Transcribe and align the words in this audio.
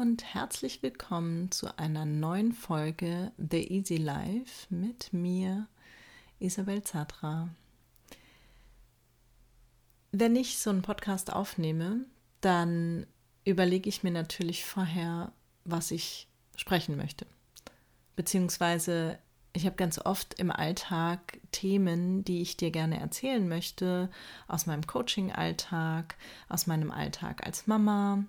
und 0.00 0.24
herzlich 0.24 0.82
willkommen 0.82 1.50
zu 1.50 1.78
einer 1.78 2.06
neuen 2.06 2.54
Folge 2.54 3.32
The 3.36 3.70
Easy 3.70 3.98
Life 3.98 4.66
mit 4.70 5.12
mir, 5.12 5.68
Isabel 6.38 6.82
Zatra. 6.82 7.50
Wenn 10.10 10.36
ich 10.36 10.58
so 10.58 10.70
einen 10.70 10.80
Podcast 10.80 11.30
aufnehme, 11.30 12.06
dann 12.40 13.06
überlege 13.44 13.90
ich 13.90 14.02
mir 14.02 14.10
natürlich 14.10 14.64
vorher, 14.64 15.32
was 15.66 15.90
ich 15.90 16.28
sprechen 16.56 16.96
möchte. 16.96 17.26
Beziehungsweise 18.16 19.18
ich 19.52 19.66
habe 19.66 19.76
ganz 19.76 19.98
oft 19.98 20.32
im 20.38 20.50
Alltag 20.50 21.40
Themen, 21.52 22.24
die 22.24 22.40
ich 22.40 22.56
dir 22.56 22.70
gerne 22.70 22.98
erzählen 22.98 23.46
möchte, 23.46 24.08
aus 24.48 24.64
meinem 24.64 24.86
Coaching-Alltag, 24.86 26.16
aus 26.48 26.66
meinem 26.66 26.90
Alltag 26.90 27.44
als 27.44 27.66
Mama, 27.66 28.24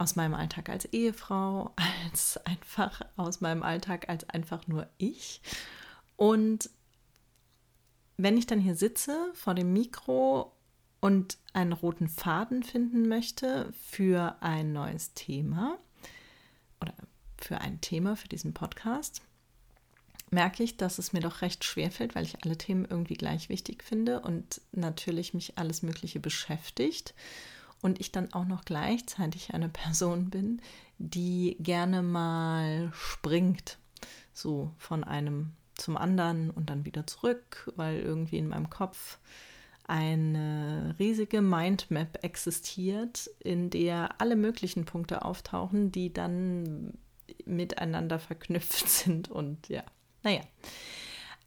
aus 0.00 0.16
meinem 0.16 0.34
Alltag 0.34 0.70
als 0.70 0.86
Ehefrau, 0.86 1.74
als 2.04 2.38
einfach 2.46 3.02
aus 3.16 3.42
meinem 3.42 3.62
Alltag 3.62 4.08
als 4.08 4.28
einfach 4.30 4.66
nur 4.66 4.88
ich. 4.96 5.42
Und 6.16 6.70
wenn 8.16 8.38
ich 8.38 8.46
dann 8.46 8.60
hier 8.60 8.74
sitze 8.74 9.30
vor 9.34 9.54
dem 9.54 9.72
Mikro 9.72 10.52
und 11.00 11.36
einen 11.52 11.72
roten 11.72 12.08
Faden 12.08 12.62
finden 12.62 13.08
möchte 13.08 13.72
für 13.88 14.36
ein 14.40 14.72
neues 14.72 15.12
Thema 15.12 15.78
oder 16.80 16.94
für 17.36 17.60
ein 17.60 17.80
Thema 17.82 18.16
für 18.16 18.28
diesen 18.28 18.54
Podcast, 18.54 19.20
merke 20.30 20.62
ich, 20.62 20.78
dass 20.78 20.98
es 20.98 21.12
mir 21.12 21.20
doch 21.20 21.42
recht 21.42 21.64
schwer 21.64 21.90
fällt, 21.90 22.14
weil 22.14 22.24
ich 22.24 22.42
alle 22.42 22.56
Themen 22.56 22.86
irgendwie 22.88 23.14
gleich 23.14 23.50
wichtig 23.50 23.84
finde 23.84 24.20
und 24.20 24.62
natürlich 24.72 25.34
mich 25.34 25.58
alles 25.58 25.82
Mögliche 25.82 26.20
beschäftigt 26.20 27.14
und 27.82 28.00
ich 28.00 28.12
dann 28.12 28.32
auch 28.32 28.44
noch 28.44 28.64
gleichzeitig 28.64 29.54
eine 29.54 29.68
Person 29.68 30.30
bin, 30.30 30.60
die 30.98 31.56
gerne 31.60 32.02
mal 32.02 32.90
springt, 32.92 33.78
so 34.32 34.72
von 34.78 35.04
einem 35.04 35.52
zum 35.74 35.96
anderen 35.96 36.50
und 36.50 36.70
dann 36.70 36.84
wieder 36.84 37.06
zurück, 37.06 37.72
weil 37.76 38.00
irgendwie 38.00 38.38
in 38.38 38.48
meinem 38.48 38.70
Kopf 38.70 39.18
eine 39.84 40.94
riesige 40.98 41.40
Mindmap 41.42 42.22
existiert, 42.22 43.28
in 43.40 43.70
der 43.70 44.20
alle 44.20 44.36
möglichen 44.36 44.84
Punkte 44.84 45.24
auftauchen, 45.24 45.90
die 45.90 46.12
dann 46.12 46.94
miteinander 47.44 48.18
verknüpft 48.18 48.88
sind 48.88 49.30
und 49.30 49.68
ja, 49.68 49.82
naja, 50.22 50.42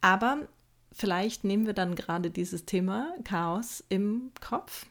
aber 0.01 0.47
vielleicht 0.91 1.43
nehmen 1.43 1.65
wir 1.65 1.73
dann 1.73 1.95
gerade 1.95 2.31
dieses 2.31 2.65
Thema 2.65 3.13
Chaos 3.23 3.83
im 3.87 4.31
Kopf. 4.41 4.87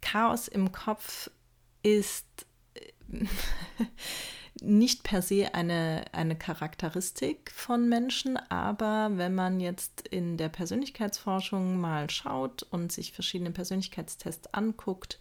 Chaos 0.00 0.48
im 0.48 0.72
Kopf 0.72 1.30
ist 1.82 2.26
äh, 2.74 3.26
nicht 4.60 5.02
per 5.04 5.22
se 5.22 5.54
eine, 5.54 6.04
eine 6.12 6.36
Charakteristik 6.36 7.50
von 7.52 7.88
Menschen, 7.88 8.36
aber 8.36 9.10
wenn 9.14 9.34
man 9.34 9.60
jetzt 9.60 10.08
in 10.08 10.36
der 10.36 10.48
Persönlichkeitsforschung 10.48 11.80
mal 11.80 12.10
schaut 12.10 12.64
und 12.64 12.90
sich 12.90 13.12
verschiedene 13.12 13.52
Persönlichkeitstests 13.52 14.52
anguckt, 14.54 15.18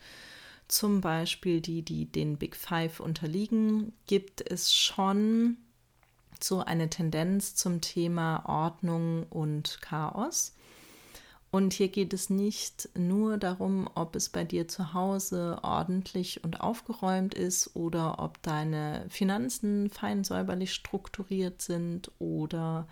zum 0.67 1.01
Beispiel 1.01 1.61
die, 1.61 1.81
die 1.81 2.05
den 2.11 2.37
Big 2.37 2.55
Five 2.55 2.99
unterliegen, 2.99 3.93
gibt 4.05 4.49
es 4.49 4.73
schon 4.73 5.57
so 6.41 6.59
eine 6.59 6.89
Tendenz 6.89 7.55
zum 7.55 7.81
Thema 7.81 8.43
Ordnung 8.47 9.23
und 9.29 9.79
Chaos. 9.81 10.55
Und 11.57 11.73
hier 11.73 11.87
geht 11.87 12.13
es 12.13 12.29
nicht 12.29 12.87
nur 12.93 13.39
darum, 13.39 13.89
ob 13.95 14.15
es 14.15 14.29
bei 14.29 14.43
dir 14.43 14.67
zu 14.67 14.93
Hause 14.93 15.57
ordentlich 15.63 16.43
und 16.43 16.61
aufgeräumt 16.61 17.33
ist 17.33 17.75
oder 17.75 18.19
ob 18.19 18.39
deine 18.43 19.03
Finanzen 19.09 19.89
fein 19.89 20.23
säuberlich 20.23 20.71
strukturiert 20.71 21.63
sind 21.63 22.11
oder, 22.19 22.87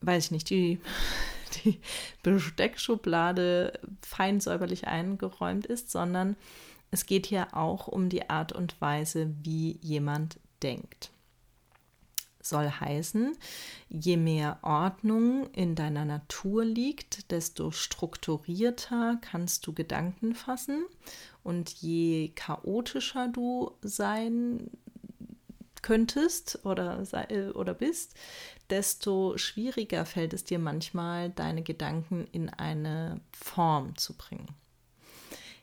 weiß 0.00 0.24
ich 0.24 0.30
nicht, 0.30 0.48
die, 0.48 0.80
die 1.66 1.78
Besteckschublade 2.22 3.78
fein 4.00 4.40
säuberlich 4.40 4.86
eingeräumt 4.86 5.66
ist, 5.66 5.90
sondern 5.90 6.36
es 6.90 7.04
geht 7.04 7.26
hier 7.26 7.54
auch 7.54 7.86
um 7.86 8.08
die 8.08 8.30
Art 8.30 8.52
und 8.52 8.80
Weise, 8.80 9.30
wie 9.42 9.78
jemand 9.82 10.40
denkt 10.62 11.10
soll 12.46 12.68
heißen, 12.68 13.36
je 13.88 14.16
mehr 14.16 14.58
Ordnung 14.62 15.48
in 15.52 15.74
deiner 15.74 16.04
Natur 16.04 16.64
liegt, 16.64 17.30
desto 17.30 17.70
strukturierter 17.70 19.18
kannst 19.20 19.66
du 19.66 19.72
Gedanken 19.72 20.34
fassen 20.34 20.84
und 21.42 21.70
je 21.70 22.32
chaotischer 22.34 23.28
du 23.28 23.72
sein 23.82 24.70
könntest 25.82 26.60
oder, 26.64 27.04
sei, 27.04 27.52
oder 27.52 27.74
bist, 27.74 28.14
desto 28.70 29.36
schwieriger 29.36 30.06
fällt 30.06 30.32
es 30.32 30.44
dir 30.44 30.58
manchmal, 30.58 31.30
deine 31.30 31.62
Gedanken 31.62 32.26
in 32.32 32.48
eine 32.48 33.20
Form 33.32 33.96
zu 33.96 34.14
bringen. 34.16 34.48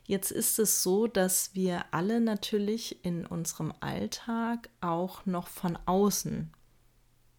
Jetzt 0.05 0.31
ist 0.31 0.59
es 0.59 0.83
so, 0.83 1.07
dass 1.07 1.55
wir 1.55 1.85
alle 1.91 2.19
natürlich 2.19 3.03
in 3.03 3.25
unserem 3.25 3.73
Alltag 3.79 4.69
auch 4.81 5.25
noch 5.25 5.47
von 5.47 5.77
außen 5.85 6.51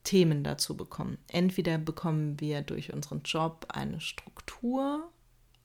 Themen 0.05 0.43
dazu 0.45 0.77
bekommen. 0.77 1.19
Entweder 1.29 1.79
bekommen 1.79 2.41
wir 2.41 2.63
durch 2.63 2.93
unseren 2.93 3.23
Job 3.23 3.67
eine 3.69 4.01
Struktur 4.01 5.11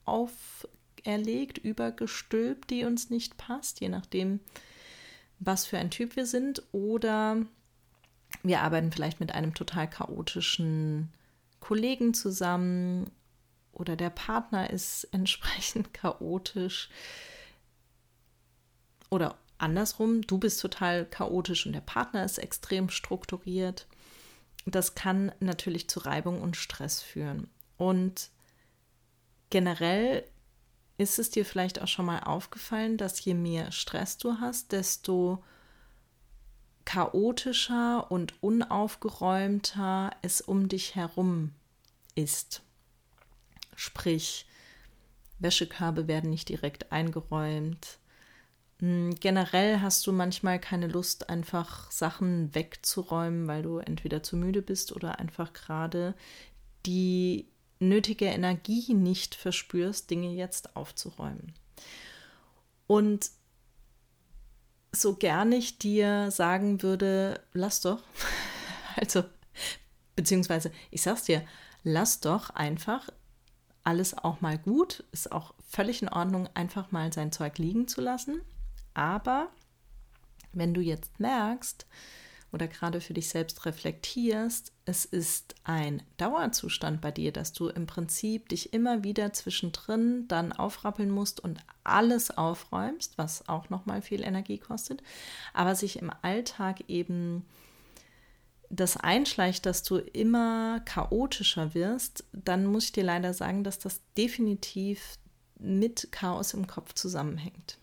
auferlegt, 0.05 1.57
übergestülpt, 1.57 2.69
die 2.69 2.85
uns 2.85 3.09
nicht 3.09 3.37
passt, 3.37 3.81
je 3.81 3.89
nachdem, 3.89 4.39
was 5.39 5.65
für 5.65 5.77
ein 5.77 5.91
Typ 5.91 6.15
wir 6.15 6.25
sind, 6.25 6.63
oder 6.71 7.37
wir 8.43 8.61
arbeiten 8.61 8.91
vielleicht 8.91 9.19
mit 9.19 9.33
einem 9.33 9.53
total 9.53 9.89
chaotischen 9.89 11.11
Kollegen 11.59 12.13
zusammen 12.13 13.09
oder 13.71 13.95
der 13.95 14.09
Partner 14.09 14.69
ist 14.69 15.03
entsprechend 15.11 15.93
chaotisch 15.93 16.89
oder 19.09 19.37
andersrum, 19.57 20.21
du 20.21 20.37
bist 20.37 20.61
total 20.61 21.05
chaotisch 21.05 21.65
und 21.65 21.73
der 21.73 21.81
Partner 21.81 22.23
ist 22.23 22.37
extrem 22.37 22.89
strukturiert 22.89 23.87
das 24.75 24.95
kann 24.95 25.31
natürlich 25.39 25.89
zu 25.89 25.99
Reibung 25.99 26.41
und 26.41 26.57
Stress 26.57 27.01
führen. 27.01 27.49
Und 27.77 28.29
generell 29.49 30.23
ist 30.97 31.19
es 31.19 31.29
dir 31.29 31.45
vielleicht 31.45 31.81
auch 31.81 31.87
schon 31.87 32.05
mal 32.05 32.19
aufgefallen, 32.19 32.97
dass 32.97 33.23
je 33.23 33.33
mehr 33.33 33.71
Stress 33.71 34.17
du 34.17 34.39
hast, 34.39 34.71
desto 34.71 35.43
chaotischer 36.85 38.09
und 38.09 38.41
unaufgeräumter 38.41 40.11
es 40.21 40.41
um 40.41 40.69
dich 40.69 40.95
herum 40.95 41.53
ist. 42.15 42.61
Sprich, 43.75 44.47
Wäschekörbe 45.39 46.07
werden 46.07 46.29
nicht 46.29 46.49
direkt 46.49 46.91
eingeräumt, 46.91 47.99
generell 48.79 49.81
hast 49.81 50.05
du 50.05 50.11
manchmal 50.11 50.59
keine 50.59 50.87
Lust, 50.87 51.29
einfach 51.29 51.89
Sachen 51.89 52.53
wegzuräumen, 52.53 53.47
weil 53.47 53.63
du 53.63 53.79
entweder 53.79 54.21
zu 54.21 54.37
müde 54.37 54.61
bist 54.61 54.95
oder 54.95 55.17
einfach 55.19 55.53
gerade 55.53 56.13
die 56.85 57.47
nötige 57.79 58.25
Energie 58.25 58.93
nicht 58.93 59.33
verspürst, 59.33 60.09
Dinge 60.11 60.29
jetzt 60.29 60.75
aufzuräumen. 60.75 61.53
Und 62.85 63.31
so 64.91 65.15
gern 65.15 65.51
ich 65.51 65.79
dir 65.79 66.29
sagen 66.29 66.83
würde, 66.83 67.41
lass 67.53 67.81
doch, 67.81 68.03
also, 68.95 69.23
beziehungsweise 70.15 70.71
ich 70.91 71.01
sag's 71.01 71.23
dir, 71.23 71.43
lass 71.83 72.19
doch 72.19 72.51
einfach 72.51 73.09
alles 73.83 74.15
auch 74.15 74.41
mal 74.41 74.59
gut, 74.59 75.03
ist 75.11 75.31
auch 75.31 75.55
völlig 75.67 76.03
in 76.03 76.09
Ordnung, 76.09 76.47
einfach 76.53 76.91
mal 76.91 77.11
sein 77.11 77.31
Zeug 77.31 77.57
liegen 77.57 77.87
zu 77.87 78.01
lassen 78.01 78.41
aber 78.97 79.49
wenn 80.53 80.73
du 80.73 80.81
jetzt 80.81 81.19
merkst 81.19 81.85
oder 82.51 82.67
gerade 82.67 82.99
für 82.99 83.13
dich 83.13 83.29
selbst 83.29 83.65
reflektierst, 83.65 84.71
es 84.85 85.05
ist 85.05 85.53
ein 85.63 86.01
Dauerzustand 86.17 86.99
bei 86.99 87.11
dir, 87.11 87.31
dass 87.31 87.53
du 87.53 87.67
im 87.67 87.85
Prinzip 87.85 88.49
dich 88.49 88.73
immer 88.73 89.03
wieder 89.03 89.33
zwischendrin 89.33 90.27
dann 90.27 90.51
aufrappeln 90.51 91.11
musst 91.11 91.39
und 91.39 91.59
alles 91.83 92.31
aufräumst, 92.31 93.19
was 93.19 93.47
auch 93.47 93.69
nochmal 93.69 94.01
viel 94.01 94.23
Energie 94.23 94.57
kostet, 94.57 95.03
aber 95.53 95.75
sich 95.75 95.99
im 95.99 96.11
Alltag 96.23 96.85
eben 96.87 97.45
das 98.69 98.97
einschleicht, 98.97 99.67
dass 99.67 99.83
du 99.83 99.97
immer 99.97 100.81
chaotischer 100.85 101.75
wirst, 101.75 102.25
dann 102.33 102.65
muss 102.65 102.85
ich 102.85 102.91
dir 102.93 103.03
leider 103.03 103.33
sagen, 103.33 103.63
dass 103.63 103.77
das 103.77 104.01
definitiv 104.17 105.19
mit 105.59 106.11
Chaos 106.11 106.53
im 106.53 106.65
Kopf 106.65 106.93
zusammenhängt. 106.93 107.77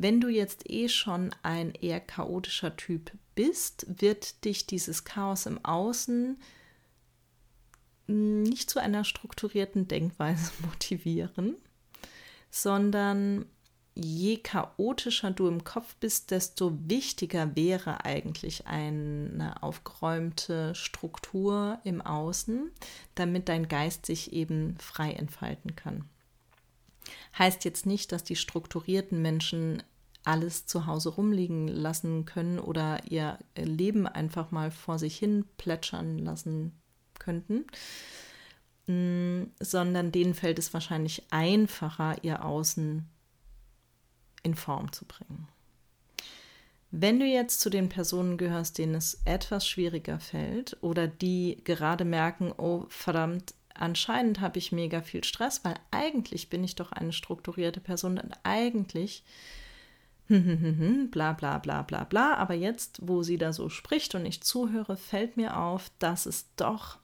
Wenn 0.00 0.20
du 0.20 0.28
jetzt 0.28 0.70
eh 0.70 0.88
schon 0.88 1.34
ein 1.42 1.72
eher 1.72 1.98
chaotischer 1.98 2.76
Typ 2.76 3.10
bist, 3.34 3.84
wird 4.00 4.44
dich 4.44 4.64
dieses 4.64 5.02
Chaos 5.02 5.44
im 5.44 5.64
Außen 5.64 6.40
nicht 8.06 8.70
zu 8.70 8.78
einer 8.78 9.02
strukturierten 9.02 9.88
Denkweise 9.88 10.52
motivieren, 10.64 11.56
sondern 12.48 13.46
je 13.96 14.36
chaotischer 14.36 15.32
du 15.32 15.48
im 15.48 15.64
Kopf 15.64 15.96
bist, 15.96 16.30
desto 16.30 16.78
wichtiger 16.88 17.56
wäre 17.56 18.04
eigentlich 18.04 18.68
eine 18.68 19.60
aufgeräumte 19.64 20.76
Struktur 20.76 21.80
im 21.82 22.02
Außen, 22.02 22.70
damit 23.16 23.48
dein 23.48 23.66
Geist 23.66 24.06
sich 24.06 24.32
eben 24.32 24.78
frei 24.78 25.10
entfalten 25.10 25.74
kann. 25.74 26.08
Heißt 27.36 27.64
jetzt 27.64 27.86
nicht, 27.86 28.12
dass 28.12 28.24
die 28.24 28.36
strukturierten 28.36 29.20
Menschen 29.20 29.82
alles 30.24 30.66
zu 30.66 30.86
Hause 30.86 31.10
rumliegen 31.10 31.68
lassen 31.68 32.24
können 32.24 32.58
oder 32.58 33.00
ihr 33.08 33.38
Leben 33.56 34.06
einfach 34.06 34.50
mal 34.50 34.70
vor 34.70 34.98
sich 34.98 35.16
hin 35.16 35.44
plätschern 35.56 36.18
lassen 36.18 36.72
könnten, 37.18 37.66
mm, 38.86 39.50
sondern 39.60 40.12
denen 40.12 40.34
fällt 40.34 40.58
es 40.58 40.74
wahrscheinlich 40.74 41.24
einfacher, 41.30 42.16
ihr 42.22 42.44
Außen 42.44 43.06
in 44.42 44.54
Form 44.54 44.92
zu 44.92 45.04
bringen. 45.04 45.48
Wenn 46.90 47.20
du 47.20 47.26
jetzt 47.26 47.60
zu 47.60 47.68
den 47.68 47.90
Personen 47.90 48.38
gehörst, 48.38 48.78
denen 48.78 48.94
es 48.94 49.20
etwas 49.26 49.68
schwieriger 49.68 50.20
fällt 50.20 50.78
oder 50.80 51.06
die 51.06 51.60
gerade 51.64 52.06
merken, 52.06 52.52
oh 52.56 52.86
verdammt, 52.88 53.54
anscheinend 53.74 54.40
habe 54.40 54.58
ich 54.58 54.72
mega 54.72 55.02
viel 55.02 55.22
Stress, 55.22 55.64
weil 55.64 55.74
eigentlich 55.90 56.48
bin 56.48 56.64
ich 56.64 56.76
doch 56.76 56.92
eine 56.92 57.12
strukturierte 57.12 57.80
Person 57.80 58.18
und 58.18 58.32
eigentlich 58.42 59.22
bla 60.28 61.32
bla 61.32 61.58
bla 61.58 61.82
bla 61.82 62.04
bla. 62.04 62.34
Aber 62.34 62.54
jetzt, 62.54 63.00
wo 63.02 63.22
sie 63.22 63.38
da 63.38 63.52
so 63.52 63.68
spricht 63.68 64.14
und 64.14 64.26
ich 64.26 64.42
zuhöre, 64.42 64.96
fällt 64.96 65.36
mir 65.36 65.56
auf, 65.56 65.90
dass 65.98 66.26
es 66.26 66.54
doch 66.56 66.98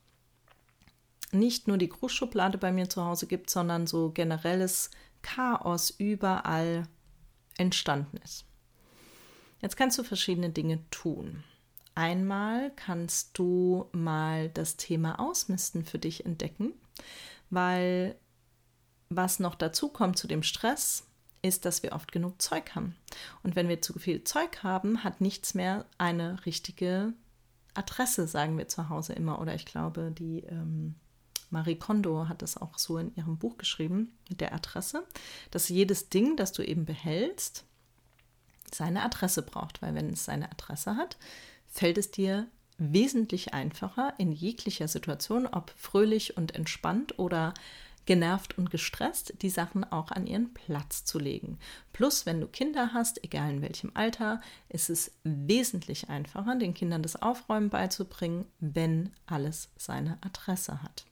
nicht 1.33 1.67
nur 1.67 1.79
die 1.79 1.89
Grußschublade 1.89 2.59
bei 2.59 2.71
mir 2.73 2.89
zu 2.89 3.05
Hause 3.05 3.27
gibt, 3.27 3.51
sondern 3.51 3.87
so 3.87 4.11
generelles 4.11 4.91
Chaos 5.23 5.91
überall 5.91 6.87
entstanden 7.57 8.19
ist. 8.19 8.45
Jetzt 9.61 9.77
kannst 9.77 9.99
du 9.99 10.05
verschiedene 10.05 10.51
Dinge 10.51 10.79
tun. 10.91 11.43
Einmal 11.95 12.73
kannst 12.77 13.39
du 13.39 13.89
mal 13.93 14.49
das 14.51 14.77
Thema 14.77 15.21
Ausmisten 15.21 15.85
für 15.85 15.99
dich 15.99 16.27
entdecken, 16.27 16.73
weil 17.51 18.17
was 19.09 19.39
noch 19.39 19.55
dazu 19.55 19.89
kommt 19.89 20.19
zu 20.19 20.27
dem 20.27 20.43
Stress, 20.43 21.07
ist, 21.45 21.65
dass 21.65 21.83
wir 21.83 21.93
oft 21.93 22.11
genug 22.11 22.41
Zeug 22.41 22.75
haben. 22.75 22.97
Und 23.43 23.55
wenn 23.55 23.69
wir 23.69 23.83
zu 23.83 23.99
viel 23.99 24.25
Zeug 24.25 24.63
haben, 24.63 25.05
hat 25.05 25.21
nichts 25.21 25.55
mehr 25.55 25.85
eine 25.99 26.45
richtige 26.47 27.13
Adresse, 27.75 28.27
sagen 28.27 28.57
wir 28.57 28.67
zu 28.69 28.89
Hause 28.89 29.13
immer. 29.13 29.41
Oder 29.41 29.55
ich 29.55 29.67
glaube, 29.67 30.13
die 30.17 30.41
ähm, 30.41 30.95
Marie 31.51 31.77
Kondo 31.77 32.29
hat 32.29 32.41
das 32.41 32.57
auch 32.57 32.79
so 32.79 32.99
in 32.99 33.15
ihrem 33.15 33.37
Buch 33.37 33.59
geschrieben, 33.59 34.17
mit 34.29 34.41
der 34.41 34.55
Adresse, 34.55 35.07
dass 35.51 35.69
jedes 35.69 36.09
Ding, 36.09 36.37
das 36.37 36.53
du 36.53 36.63
eben 36.63 36.87
behältst, 36.87 37.65
seine 38.73 39.03
Adresse 39.03 39.43
braucht. 39.43 39.83
Weil 39.83 39.95
wenn 39.95 40.11
es 40.11 40.25
seine 40.25 40.51
Adresse 40.51 40.97
hat, 40.97 41.19
fällt 41.67 41.99
es 41.99 42.11
dir 42.11 42.47
wesentlich 42.79 43.55
einfacher 43.55 44.15
in 44.19 44.33
jeglicher 44.33 44.89
Situation, 44.89 45.47
ob 45.47 45.71
fröhlich 45.77 46.37
und 46.37 46.55
entspannt 46.55 47.19
oder 47.19 47.55
genervt 48.07 48.59
und 48.59 48.71
gestresst, 48.71 49.35
die 49.43 49.51
Sachen 49.51 49.85
auch 49.85 50.11
an 50.11 50.27
ihren 50.27 50.53
Platz 50.53 51.05
zu 51.05 51.19
legen. 51.19 51.59
Plus, 51.93 52.27
wenn 52.27 52.41
du 52.41 52.47
Kinder 52.47 52.91
hast, 52.93 53.23
egal 53.25 53.51
in 53.51 53.63
welchem 53.63 53.91
Alter, 53.95 54.41
ist 54.69 54.91
es 54.91 55.13
wesentlich 55.25 56.09
einfacher, 56.09 56.57
den 56.57 56.75
Kindern 56.75 57.03
das 57.03 57.21
Aufräumen 57.21 57.71
beizubringen, 57.71 58.47
wenn 58.61 59.13
alles 59.27 59.71
seine 59.77 60.19
Adresse 60.21 60.83
hat. 60.83 61.07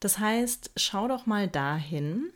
Das 0.00 0.18
heißt, 0.18 0.72
schau 0.76 1.08
doch 1.08 1.26
mal 1.26 1.48
dahin, 1.48 2.30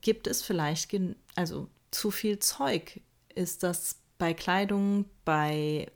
gibt 0.00 0.26
es 0.26 0.42
vielleicht 0.42 0.94
also 1.34 1.68
zu 1.90 2.10
viel 2.10 2.38
Zeug? 2.38 3.00
Ist 3.34 3.62
das 3.62 3.96
bei 4.18 4.34
Kleidung, 4.34 5.06
bei 5.24 5.90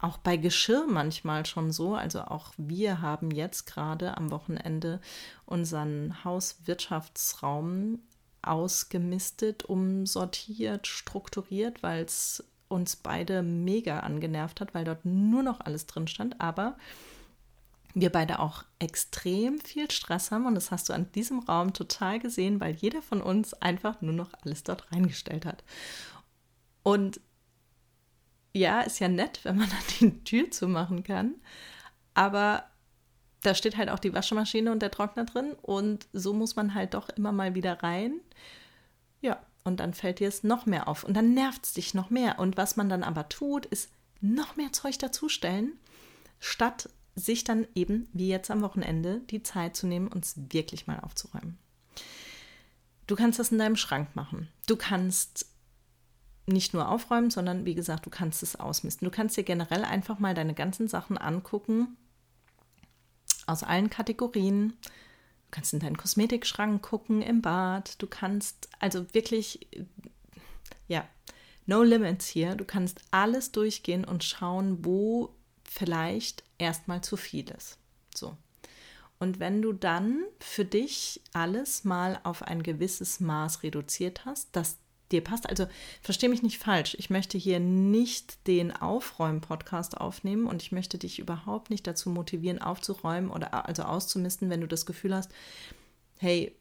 auch 0.00 0.18
bei 0.18 0.36
Geschirr 0.36 0.86
manchmal 0.88 1.46
schon 1.46 1.72
so. 1.72 1.94
Also 1.94 2.22
auch 2.22 2.52
wir 2.56 3.00
haben 3.00 3.30
jetzt 3.30 3.66
gerade 3.66 4.16
am 4.16 4.30
Wochenende 4.30 5.00
unseren 5.44 6.24
Hauswirtschaftsraum 6.24 8.00
ausgemistet, 8.42 9.64
umsortiert, 9.64 10.86
strukturiert, 10.86 11.82
weil 11.82 12.04
es 12.04 12.44
uns 12.68 12.96
beide 12.96 13.42
mega 13.42 14.00
angenervt 14.00 14.60
hat, 14.60 14.74
weil 14.74 14.84
dort 14.84 15.04
nur 15.04 15.42
noch 15.42 15.60
alles 15.60 15.86
drin 15.86 16.06
stand. 16.06 16.40
Aber 16.40 16.76
wir 17.94 18.10
beide 18.10 18.38
auch 18.38 18.64
extrem 18.78 19.60
viel 19.60 19.90
Stress 19.90 20.30
haben 20.30 20.46
und 20.46 20.54
das 20.54 20.70
hast 20.70 20.88
du 20.88 20.92
an 20.92 21.10
diesem 21.12 21.40
Raum 21.40 21.72
total 21.72 22.18
gesehen, 22.18 22.60
weil 22.60 22.74
jeder 22.74 23.02
von 23.02 23.20
uns 23.22 23.54
einfach 23.54 24.00
nur 24.00 24.12
noch 24.12 24.32
alles 24.42 24.62
dort 24.62 24.92
reingestellt 24.92 25.46
hat. 25.46 25.64
Und 26.82 27.20
ja, 28.58 28.80
ist 28.80 28.98
ja 28.98 29.08
nett, 29.08 29.40
wenn 29.44 29.56
man 29.56 29.68
dann 30.00 30.10
die 30.10 30.24
Tür 30.24 30.50
zumachen 30.50 31.04
kann, 31.04 31.34
aber 32.14 32.64
da 33.42 33.54
steht 33.54 33.76
halt 33.76 33.88
auch 33.88 34.00
die 34.00 34.12
Waschmaschine 34.12 34.72
und 34.72 34.80
der 34.80 34.90
Trockner 34.90 35.24
drin 35.24 35.52
und 35.62 36.08
so 36.12 36.32
muss 36.34 36.56
man 36.56 36.74
halt 36.74 36.94
doch 36.94 37.08
immer 37.10 37.32
mal 37.32 37.54
wieder 37.54 37.82
rein. 37.82 38.20
Ja, 39.20 39.40
und 39.64 39.80
dann 39.80 39.94
fällt 39.94 40.18
dir 40.18 40.28
es 40.28 40.42
noch 40.42 40.66
mehr 40.66 40.88
auf 40.88 41.04
und 41.04 41.14
dann 41.14 41.34
nervt 41.34 41.64
es 41.64 41.72
dich 41.74 41.94
noch 41.94 42.10
mehr. 42.10 42.38
Und 42.38 42.56
was 42.56 42.76
man 42.76 42.88
dann 42.88 43.04
aber 43.04 43.28
tut, 43.28 43.66
ist 43.66 43.90
noch 44.20 44.56
mehr 44.56 44.72
Zeug 44.72 44.98
dazustellen, 44.98 45.72
statt 46.40 46.88
sich 47.14 47.44
dann 47.44 47.66
eben, 47.74 48.08
wie 48.12 48.28
jetzt 48.28 48.50
am 48.50 48.62
Wochenende, 48.62 49.20
die 49.30 49.42
Zeit 49.42 49.76
zu 49.76 49.86
nehmen, 49.86 50.08
uns 50.08 50.34
wirklich 50.36 50.86
mal 50.86 51.00
aufzuräumen. 51.00 51.58
Du 53.06 53.16
kannst 53.16 53.38
das 53.38 53.52
in 53.52 53.58
deinem 53.58 53.76
Schrank 53.76 54.14
machen. 54.14 54.48
Du 54.66 54.76
kannst 54.76 55.46
nicht 56.48 56.74
nur 56.74 56.88
aufräumen, 56.88 57.30
sondern 57.30 57.64
wie 57.64 57.74
gesagt, 57.74 58.06
du 58.06 58.10
kannst 58.10 58.42
es 58.42 58.56
ausmisten. 58.56 59.04
Du 59.04 59.10
kannst 59.10 59.36
dir 59.36 59.44
generell 59.44 59.84
einfach 59.84 60.18
mal 60.18 60.34
deine 60.34 60.54
ganzen 60.54 60.88
Sachen 60.88 61.18
angucken 61.18 61.96
aus 63.46 63.62
allen 63.62 63.90
Kategorien. 63.90 64.70
Du 64.80 65.50
kannst 65.50 65.72
in 65.72 65.80
deinen 65.80 65.96
Kosmetikschrank 65.96 66.82
gucken, 66.82 67.22
im 67.22 67.40
Bad. 67.40 68.00
Du 68.00 68.06
kannst 68.06 68.68
also 68.78 69.06
wirklich, 69.14 69.66
ja, 70.86 71.06
no 71.66 71.82
limits 71.82 72.26
hier. 72.26 72.54
Du 72.54 72.64
kannst 72.64 73.00
alles 73.10 73.52
durchgehen 73.52 74.04
und 74.04 74.24
schauen, 74.24 74.84
wo 74.84 75.34
vielleicht 75.64 76.44
erstmal 76.58 77.02
zu 77.02 77.16
viel 77.16 77.50
ist. 77.50 77.78
So. 78.14 78.36
Und 79.18 79.40
wenn 79.40 79.62
du 79.62 79.72
dann 79.72 80.24
für 80.38 80.64
dich 80.64 81.20
alles 81.32 81.84
mal 81.84 82.20
auf 82.22 82.42
ein 82.42 82.62
gewisses 82.62 83.20
Maß 83.20 83.62
reduziert 83.62 84.24
hast, 84.24 84.48
das 84.52 84.78
dir 85.12 85.22
passt. 85.22 85.48
Also 85.48 85.66
verstehe 86.02 86.28
mich 86.28 86.42
nicht 86.42 86.58
falsch. 86.58 86.96
Ich 86.98 87.10
möchte 87.10 87.38
hier 87.38 87.60
nicht 87.60 88.46
den 88.46 88.72
Aufräumen-Podcast 88.74 89.96
aufnehmen 89.96 90.46
und 90.46 90.62
ich 90.62 90.72
möchte 90.72 90.98
dich 90.98 91.18
überhaupt 91.18 91.70
nicht 91.70 91.86
dazu 91.86 92.10
motivieren, 92.10 92.60
aufzuräumen 92.60 93.30
oder 93.30 93.66
also 93.66 93.82
auszumisten, 93.84 94.50
wenn 94.50 94.60
du 94.60 94.68
das 94.68 94.86
Gefühl 94.86 95.14
hast, 95.14 95.30
hey, 96.18 96.54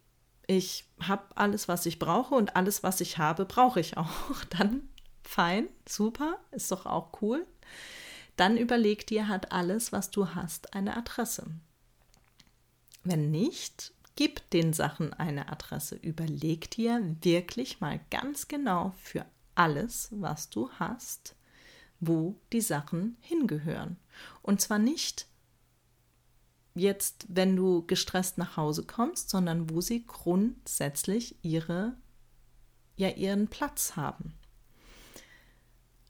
ich 0.47 0.85
habe 1.01 1.23
alles, 1.35 1.67
was 1.67 1.85
ich 1.85 1.99
brauche 1.99 2.35
und 2.35 2.55
alles, 2.55 2.81
was 2.83 3.01
ich 3.01 3.17
habe, 3.17 3.45
brauche 3.45 3.79
ich 3.79 3.97
auch. 3.97 4.43
Dann 4.57 4.89
fein, 5.23 5.67
super, 5.87 6.37
ist 6.51 6.71
doch 6.71 6.85
auch 6.85 7.21
cool. 7.21 7.45
Dann 8.37 8.55
überleg 8.55 9.05
dir, 9.07 9.27
hat 9.27 9.51
alles, 9.51 9.91
was 9.91 10.09
du 10.11 10.35
hast, 10.35 10.73
eine 10.73 10.95
Adresse. 10.95 11.47
Wenn 13.03 13.31
nicht, 13.31 13.93
Gib 14.17 14.49
den 14.49 14.73
Sachen 14.73 15.13
eine 15.13 15.49
Adresse. 15.49 15.95
Überleg 15.95 16.71
dir 16.71 17.15
wirklich 17.21 17.81
mal 17.81 17.99
ganz 18.09 18.47
genau 18.47 18.95
für 18.97 19.27
alles, 19.53 20.09
was 20.11 20.49
du 20.49 20.71
hast, 20.71 21.35
wo 21.99 22.35
die 22.51 22.61
Sachen 22.61 23.15
hingehören. 23.21 23.95
Und 24.41 24.59
zwar 24.59 24.79
nicht 24.79 25.27
jetzt, 26.73 27.27
wenn 27.29 27.55
du 27.55 27.85
gestresst 27.85 28.39
nach 28.39 28.57
Hause 28.57 28.85
kommst, 28.85 29.29
sondern 29.29 29.69
wo 29.69 29.81
sie 29.81 30.03
grundsätzlich 30.07 31.35
ihre, 31.43 31.95
ja, 32.95 33.09
ihren 33.09 33.47
Platz 33.47 33.95
haben. 33.95 34.33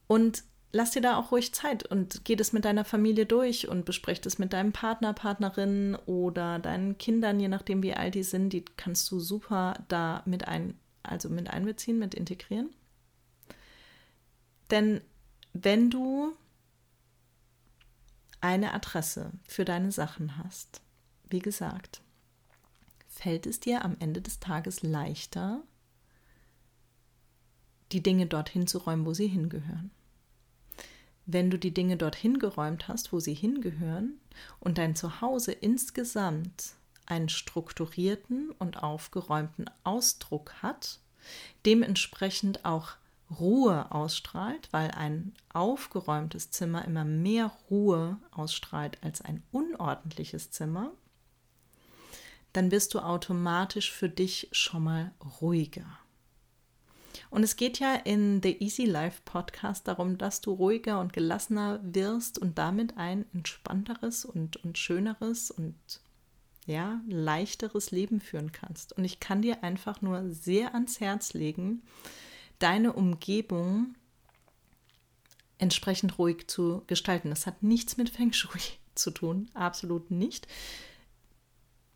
Und 0.07 0.45
lass 0.77 0.91
dir 0.91 1.01
da 1.01 1.17
auch 1.17 1.31
ruhig 1.31 1.55
Zeit 1.55 1.87
und 1.87 2.23
geh 2.23 2.35
das 2.35 2.53
mit 2.53 2.63
deiner 2.63 2.85
Familie 2.85 3.25
durch 3.25 3.67
und 3.67 3.83
besprech 3.83 4.21
das 4.21 4.37
mit 4.37 4.53
deinem 4.53 4.73
Partner, 4.73 5.11
Partnerin 5.11 5.95
oder 6.05 6.59
deinen 6.59 6.99
Kindern, 6.99 7.39
je 7.39 7.47
nachdem 7.47 7.81
wie 7.81 7.95
alt 7.95 8.13
die 8.13 8.21
sind, 8.21 8.53
die 8.53 8.63
kannst 8.63 9.09
du 9.09 9.19
super 9.19 9.83
da 9.87 10.21
mit 10.25 10.47
ein, 10.47 10.77
also 11.01 11.29
mit 11.29 11.49
einbeziehen, 11.49 11.97
mit 11.97 12.13
integrieren. 12.13 12.69
Denn 14.69 15.01
wenn 15.53 15.89
du 15.89 16.33
eine 18.39 18.71
Adresse 18.75 19.31
für 19.47 19.65
deine 19.65 19.91
Sachen 19.91 20.37
hast, 20.37 20.81
wie 21.27 21.39
gesagt, 21.39 22.01
fällt 23.07 23.47
es 23.47 23.59
dir 23.59 23.83
am 23.83 23.97
Ende 23.99 24.21
des 24.21 24.39
Tages 24.39 24.83
leichter, 24.83 25.63
die 27.91 28.03
Dinge 28.03 28.27
dorthin 28.27 28.67
zu 28.67 28.77
räumen, 28.77 29.07
wo 29.07 29.15
sie 29.15 29.27
hingehören 29.27 29.89
wenn 31.27 31.51
du 31.51 31.59
die 31.59 31.73
Dinge 31.73 31.97
dorthin 31.97 32.39
geräumt 32.39 32.87
hast, 32.87 33.13
wo 33.13 33.19
sie 33.19 33.33
hingehören 33.33 34.19
und 34.59 34.77
dein 34.77 34.95
Zuhause 34.95 35.51
insgesamt 35.51 36.73
einen 37.05 37.29
strukturierten 37.29 38.51
und 38.51 38.81
aufgeräumten 38.81 39.69
Ausdruck 39.83 40.53
hat, 40.61 40.99
dementsprechend 41.65 42.65
auch 42.65 42.93
Ruhe 43.39 43.91
ausstrahlt, 43.91 44.69
weil 44.71 44.91
ein 44.91 45.33
aufgeräumtes 45.53 46.49
Zimmer 46.49 46.85
immer 46.85 47.03
mehr 47.03 47.51
Ruhe 47.69 48.17
ausstrahlt 48.31 48.97
als 49.03 49.21
ein 49.21 49.43
unordentliches 49.51 50.51
Zimmer, 50.51 50.91
dann 52.53 52.69
bist 52.69 52.93
du 52.93 52.99
automatisch 52.99 53.91
für 53.91 54.09
dich 54.09 54.47
schon 54.53 54.85
mal 54.85 55.11
ruhiger. 55.41 55.99
Und 57.29 57.43
es 57.43 57.55
geht 57.55 57.79
ja 57.79 57.95
in 57.95 58.41
The 58.41 58.57
Easy 58.63 58.85
Life 58.85 59.21
Podcast 59.25 59.87
darum, 59.87 60.17
dass 60.17 60.41
du 60.41 60.51
ruhiger 60.51 60.99
und 60.99 61.13
gelassener 61.13 61.79
wirst 61.83 62.39
und 62.39 62.57
damit 62.57 62.97
ein 62.97 63.25
entspannteres 63.33 64.25
und, 64.25 64.57
und 64.57 64.77
schöneres 64.77 65.51
und 65.51 65.75
ja, 66.65 67.01
leichteres 67.07 67.91
Leben 67.91 68.19
führen 68.19 68.51
kannst. 68.51 68.93
Und 68.97 69.05
ich 69.05 69.19
kann 69.19 69.41
dir 69.41 69.63
einfach 69.63 70.01
nur 70.01 70.29
sehr 70.29 70.73
ans 70.73 70.99
Herz 70.99 71.33
legen, 71.33 71.81
deine 72.59 72.93
Umgebung 72.93 73.95
entsprechend 75.57 76.19
ruhig 76.19 76.47
zu 76.47 76.83
gestalten. 76.87 77.29
Das 77.29 77.47
hat 77.47 77.63
nichts 77.63 77.97
mit 77.97 78.09
Feng 78.09 78.33
Shui 78.33 78.61
zu 78.95 79.11
tun, 79.11 79.49
absolut 79.53 80.11
nicht. 80.11 80.47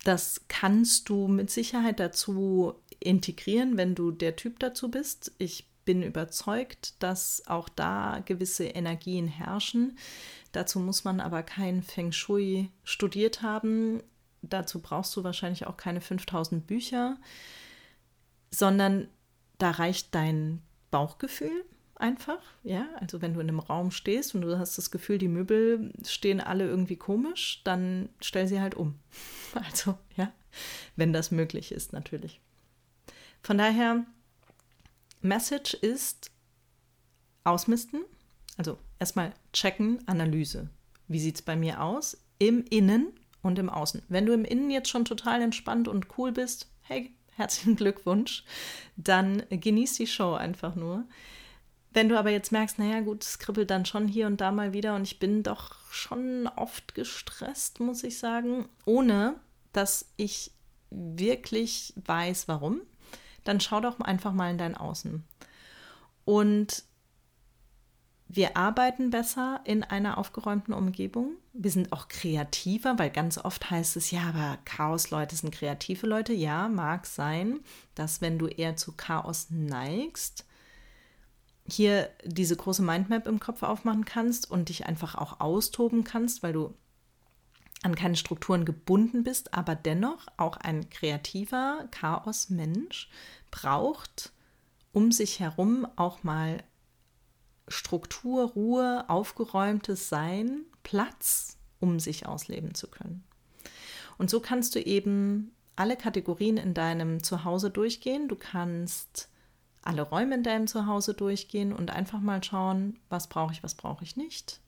Das 0.03 0.41
kannst 0.48 1.10
du 1.10 1.27
mit 1.27 1.51
Sicherheit 1.51 2.00
dazu 2.00 2.75
integrieren, 3.00 3.77
wenn 3.77 3.96
du 3.96 4.12
der 4.12 4.36
Typ 4.36 4.60
dazu 4.60 4.89
bist. 4.89 5.31
Ich 5.38 5.67
bin 5.86 6.03
überzeugt, 6.03 7.01
dass 7.01 7.43
auch 7.48 7.70
da 7.70 8.22
gewisse 8.25 8.65
Energien 8.65 9.27
herrschen. 9.27 9.98
Dazu 10.51 10.79
muss 10.79 11.03
man 11.03 11.20
aber 11.20 11.43
kein 11.43 11.81
Feng 11.81 12.12
Shui 12.12 12.70
studiert 12.84 13.41
haben. 13.41 14.01
Dazu 14.41 14.79
brauchst 14.79 15.15
du 15.15 15.24
wahrscheinlich 15.24 15.67
auch 15.67 15.77
keine 15.77 16.01
5000 16.01 16.65
Bücher, 16.65 17.17
sondern 18.50 19.08
da 19.60 19.72
reicht 19.72 20.13
dein 20.15 20.62
Bauchgefühl 20.89 21.65
einfach, 22.01 22.41
ja. 22.63 22.88
Also 23.00 23.22
wenn 23.22 23.34
du 23.34 23.39
in 23.39 23.50
einem 23.50 23.60
Raum 23.60 23.91
stehst 23.91 24.36
und 24.36 24.41
du 24.41 24.58
hast 24.58 24.77
das 24.77 24.91
Gefühl, 24.91 25.17
die 25.17 25.27
Möbel 25.27 25.91
stehen 26.05 26.41
alle 26.41 26.65
irgendwie 26.65 26.98
komisch, 26.98 27.62
dann 27.63 28.10
stell 28.22 28.48
sie 28.48 28.62
halt 28.62 28.75
um. 28.75 28.96
Also, 29.53 29.98
ja, 30.15 30.31
wenn 30.96 31.12
das 31.12 31.29
möglich 31.29 31.74
ist, 31.74 31.91
natürlich. 31.91 32.39
Von 33.43 33.58
daher, 33.58 34.05
Message 35.22 35.74
ist 35.74 36.31
ausmisten, 37.43 38.05
also 38.58 38.77
erstmal 38.98 39.34
checken, 39.51 40.00
Analyse. 40.08 40.70
Wie 41.08 41.20
sieht 41.20 41.36
es 41.36 41.41
bei 41.41 41.55
mir 41.55 41.81
aus? 41.81 42.17
Im 42.39 42.63
Innen 42.70 43.08
und 43.41 43.60
im 43.60 43.70
Außen. 43.70 44.03
Wenn 44.08 44.25
du 44.25 44.34
im 44.34 44.46
Innen 44.46 44.72
jetzt 44.72 44.89
schon 44.89 45.05
total 45.05 45.41
entspannt 45.41 45.88
und 45.88 46.17
cool 46.17 46.31
bist, 46.31 46.70
hey, 46.81 47.13
herzlichen 47.36 47.75
Glückwunsch, 47.77 48.43
dann 48.96 49.43
genieß 49.50 49.96
die 49.96 50.08
Show 50.08 50.34
einfach 50.34 50.75
nur. 50.75 51.05
Wenn 51.93 52.07
du 52.07 52.17
aber 52.17 52.29
jetzt 52.29 52.51
merkst, 52.51 52.79
naja, 52.79 53.01
gut, 53.01 53.24
es 53.24 53.39
kribbelt 53.39 53.69
dann 53.69 53.86
schon 53.86 54.07
hier 54.07 54.27
und 54.27 54.39
da 54.39 54.51
mal 54.51 54.74
wieder 54.74 54.95
und 54.95 55.03
ich 55.03 55.19
bin 55.19 55.43
doch 55.43 55.75
schon 55.91 56.48
oft 56.55 56.95
gestresst, 56.95 57.79
muss 57.81 58.03
ich 58.03 58.17
sagen, 58.17 58.69
ohne 58.86 59.36
dass 59.74 60.05
ich 60.15 60.51
wirklich 60.89 61.93
weiß, 62.05 62.48
warum, 62.48 62.81
dann 63.43 63.60
schau 63.60 63.81
doch 63.81 64.00
einfach 64.00 64.33
mal 64.33 64.51
in 64.51 64.57
dein 64.57 64.77
Außen. 64.77 65.24
Und 66.24 66.83
wir 68.33 68.55
arbeiten 68.55 69.10
besser 69.10 69.60
in 69.65 69.83
einer 69.83 70.17
aufgeräumten 70.17 70.74
Umgebung. 70.74 71.36
Wir 71.51 71.71
sind 71.71 71.91
auch 71.91 72.07
kreativer, 72.07 72.98
weil 72.98 73.10
ganz 73.10 73.38
oft 73.38 73.69
heißt 73.69 73.98
es, 73.98 74.12
ja, 74.12 74.21
aber 74.29 74.57
Chaos-Leute 74.63 75.36
sind 75.36 75.53
kreative 75.53 76.07
Leute. 76.07 76.31
Ja, 76.31 76.69
mag 76.69 77.05
sein, 77.05 77.60
dass 77.95 78.21
wenn 78.21 78.39
du 78.39 78.48
eher 78.48 78.77
zu 78.77 78.93
Chaos 78.93 79.48
neigst, 79.50 80.45
hier 81.71 82.09
diese 82.25 82.55
große 82.55 82.81
Mindmap 82.81 83.27
im 83.27 83.39
Kopf 83.39 83.63
aufmachen 83.63 84.05
kannst 84.05 84.49
und 84.49 84.69
dich 84.69 84.85
einfach 84.85 85.15
auch 85.15 85.39
austoben 85.39 86.03
kannst, 86.03 86.43
weil 86.43 86.53
du 86.53 86.73
an 87.83 87.95
keine 87.95 88.15
Strukturen 88.15 88.65
gebunden 88.65 89.23
bist, 89.23 89.53
aber 89.53 89.75
dennoch 89.75 90.27
auch 90.37 90.57
ein 90.57 90.89
kreativer 90.89 91.87
Chaos-Mensch 91.91 93.09
braucht 93.49 94.31
um 94.91 95.11
sich 95.11 95.39
herum 95.39 95.87
auch 95.95 96.23
mal 96.23 96.63
Struktur, 97.67 98.51
Ruhe, 98.51 99.05
aufgeräumtes 99.07 100.09
Sein, 100.09 100.65
Platz, 100.83 101.57
um 101.79 101.99
sich 101.99 102.25
ausleben 102.25 102.75
zu 102.75 102.89
können. 102.89 103.23
Und 104.17 104.29
so 104.29 104.39
kannst 104.39 104.75
du 104.75 104.79
eben 104.79 105.55
alle 105.75 105.95
Kategorien 105.95 106.57
in 106.57 106.73
deinem 106.73 107.23
Zuhause 107.23 107.69
durchgehen. 107.69 108.27
Du 108.27 108.35
kannst 108.35 109.29
alle 109.83 110.03
Räume 110.03 110.35
in 110.35 110.43
deinem 110.43 110.67
Zuhause 110.67 111.13
durchgehen 111.13 111.73
und 111.73 111.91
einfach 111.91 112.19
mal 112.19 112.43
schauen, 112.43 113.00
was 113.09 113.27
brauche 113.27 113.53
ich, 113.53 113.63
was 113.63 113.75
brauche 113.75 114.03
ich 114.03 114.15
nicht, 114.15 114.59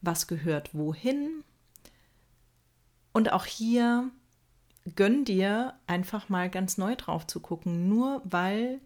was 0.00 0.26
gehört 0.26 0.74
wohin. 0.74 1.44
Und 3.12 3.32
auch 3.32 3.44
hier 3.44 4.10
gönn 4.94 5.24
dir 5.24 5.74
einfach 5.86 6.28
mal 6.28 6.48
ganz 6.48 6.78
neu 6.78 6.94
drauf 6.96 7.26
zu 7.26 7.40
gucken, 7.40 7.88
nur 7.88 8.22
weil 8.24 8.80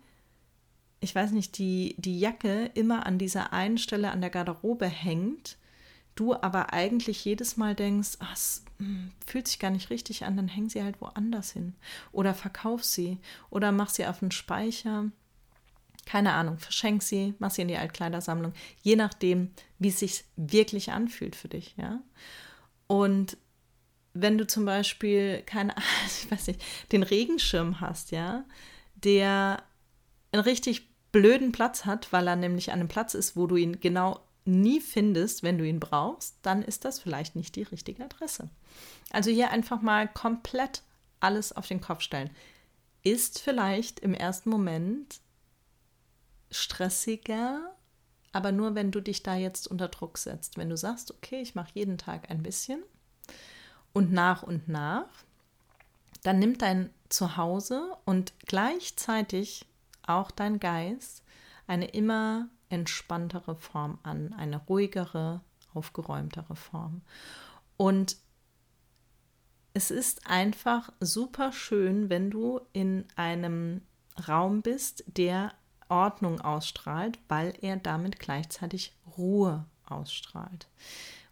ich 1.01 1.15
weiß 1.15 1.33
nicht, 1.33 1.57
die, 1.59 1.95
die 1.99 2.21
Jacke 2.21 2.71
immer 2.75 3.07
an 3.07 3.19
dieser 3.19 3.53
einen 3.53 3.79
Stelle 3.79 4.11
an 4.11 4.21
der 4.21 4.31
Garderobe 4.31 4.87
hängt, 4.87 5.57
du 6.15 6.35
aber 6.35 6.73
eigentlich 6.73 7.25
jedes 7.25 7.57
Mal 7.57 7.75
denkst, 7.75 8.19
ach, 8.21 8.35
es 8.35 8.65
hm, 8.79 9.11
fühlt 9.27 9.49
sich 9.49 9.59
gar 9.59 9.71
nicht 9.71 9.89
richtig 9.89 10.25
an, 10.25 10.37
dann 10.37 10.49
häng 10.49 10.69
sie 10.69 10.83
halt 10.83 11.01
woanders 11.01 11.53
hin. 11.53 11.75
Oder 12.13 12.35
verkauf 12.35 12.85
sie 12.85 13.19
oder 13.49 13.73
mach 13.73 13.89
sie 13.89 14.07
auf 14.07 14.21
den 14.21 14.31
Speicher. 14.31 15.11
Keine 16.11 16.33
Ahnung, 16.33 16.59
verschenk 16.59 17.05
sie, 17.05 17.35
mach 17.39 17.53
sie 17.53 17.63
in 17.63 17.69
die 17.69 17.77
Altkleidersammlung, 17.77 18.53
je 18.83 18.97
nachdem, 18.97 19.53
wie 19.79 19.91
es 19.91 20.01
sich 20.01 20.25
wirklich 20.35 20.91
anfühlt 20.91 21.37
für 21.37 21.47
dich, 21.47 21.77
ja. 21.77 22.01
Und 22.89 23.37
wenn 24.13 24.37
du 24.37 24.45
zum 24.45 24.65
Beispiel, 24.65 25.43
keine 25.47 25.77
Ahnung, 25.77 25.89
ich 26.07 26.29
weiß 26.29 26.49
nicht, 26.49 26.65
den 26.91 27.05
Regenschirm 27.05 27.81
hast, 27.81 28.11
ja, 28.11 28.45
der 28.97 29.63
ein 30.33 30.41
richtig 30.41 30.89
blöden 31.13 31.53
Platz 31.53 31.85
hat, 31.85 32.13
weil 32.13 32.27
er 32.27 32.35
nämlich 32.35 32.73
an 32.73 32.81
einem 32.81 32.89
Platz 32.89 33.15
ist, 33.15 33.37
wo 33.37 33.47
du 33.47 33.55
ihn 33.55 33.79
genau 33.79 34.19
nie 34.45 34.81
findest, 34.81 35.45
wenn 35.45 35.59
du 35.59 35.65
ihn 35.65 35.79
brauchst, 35.79 36.39
dann 36.43 36.63
ist 36.63 36.85
das 36.85 36.99
vielleicht 36.99 37.37
nicht 37.37 37.55
die 37.55 37.63
richtige 37.63 38.03
Adresse. 38.03 38.51
Also 39.11 39.31
hier 39.31 39.53
einfach 39.53 39.81
mal 39.81 40.09
komplett 40.09 40.83
alles 41.21 41.53
auf 41.53 41.69
den 41.69 41.81
Kopf 41.81 42.01
stellen. 42.01 42.31
Ist 43.05 43.39
vielleicht 43.39 44.01
im 44.01 44.13
ersten 44.13 44.51
Moment 44.51 45.21
stressiger, 46.51 47.75
aber 48.33 48.53
nur 48.53 48.75
wenn 48.75 48.91
du 48.91 49.01
dich 49.01 49.23
da 49.23 49.35
jetzt 49.35 49.69
unter 49.69 49.89
Druck 49.89 50.19
setzt. 50.19 50.57
Wenn 50.57 50.71
du 50.71 50.77
sagst, 50.77 51.11
okay, 51.11 51.41
ich 51.41 51.55
mache 51.55 51.71
jeden 51.75 51.99
Tag 51.99 52.31
ein 52.31 52.43
bisschen 52.43 52.83
und 53.93 54.13
nach 54.13 54.43
und 54.43 54.69
nach, 54.69 55.09
dann 56.23 56.39
nimm 56.39 56.59
dein 56.59 56.91
Zuhause 57.09 57.97
und 58.05 58.33
gleichzeitig 58.47 59.67
auch 60.07 60.31
dein 60.31 60.61
Geist 60.61 61.23
eine 61.67 61.87
immer 61.87 62.49
entspanntere 62.69 63.57
Form 63.57 63.99
an, 64.03 64.33
eine 64.35 64.59
ruhigere, 64.59 65.41
aufgeräumtere 65.75 66.57
Form. 66.57 67.03
Und 67.77 68.17
es 69.73 69.91
ist 69.91 70.27
einfach 70.27 70.93
super 71.01 71.53
schön, 71.53 72.11
wenn 72.11 72.31
du 72.31 72.61
in 72.73 73.07
einem 73.17 73.83
Raum 74.27 74.63
bist, 74.63 75.05
der 75.07 75.53
Ordnung 75.91 76.41
ausstrahlt, 76.41 77.19
weil 77.29 77.55
er 77.61 77.77
damit 77.77 78.19
gleichzeitig 78.19 78.93
Ruhe 79.17 79.65
ausstrahlt. 79.87 80.69